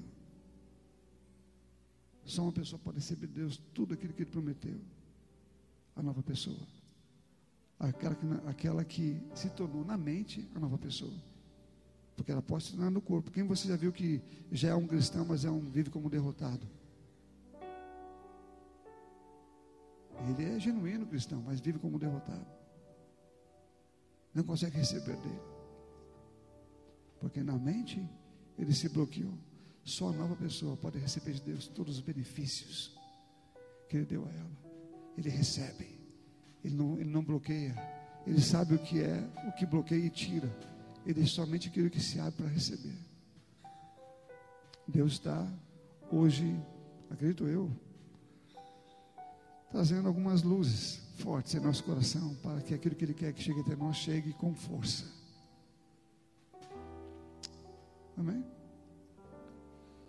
[2.26, 4.80] Só uma pessoa pode receber de Deus tudo aquilo que Ele prometeu.
[5.96, 6.58] A nova pessoa.
[7.80, 11.14] Aquela que, aquela que se tornou na mente a nova pessoa.
[12.16, 13.32] Porque ela pode se tornar no corpo.
[13.32, 16.66] Quem você já viu que já é um cristão, mas é um, vive como derrotado?
[20.30, 22.46] Ele é genuíno cristão, mas vive como derrotado.
[24.34, 25.42] Não consegue receber dele.
[27.20, 28.08] Porque na mente
[28.58, 29.34] ele se bloqueou.
[29.84, 32.98] Só a nova pessoa pode receber de Deus todos os benefícios
[33.90, 34.58] que ele deu a ela.
[35.18, 36.00] Ele recebe.
[36.64, 37.76] Ele não, ele não bloqueia.
[38.26, 40.50] Ele sabe o que é, o que bloqueia e tira.
[41.06, 42.98] Ele é somente aquilo que se abre para receber.
[44.88, 45.48] Deus está
[46.12, 46.60] hoje,
[47.10, 47.72] acredito eu,
[49.74, 53.62] trazendo algumas luzes fortes em nosso coração para que aquilo que Ele quer que chegue
[53.62, 55.04] até nós chegue com força.
[58.16, 58.46] Amém?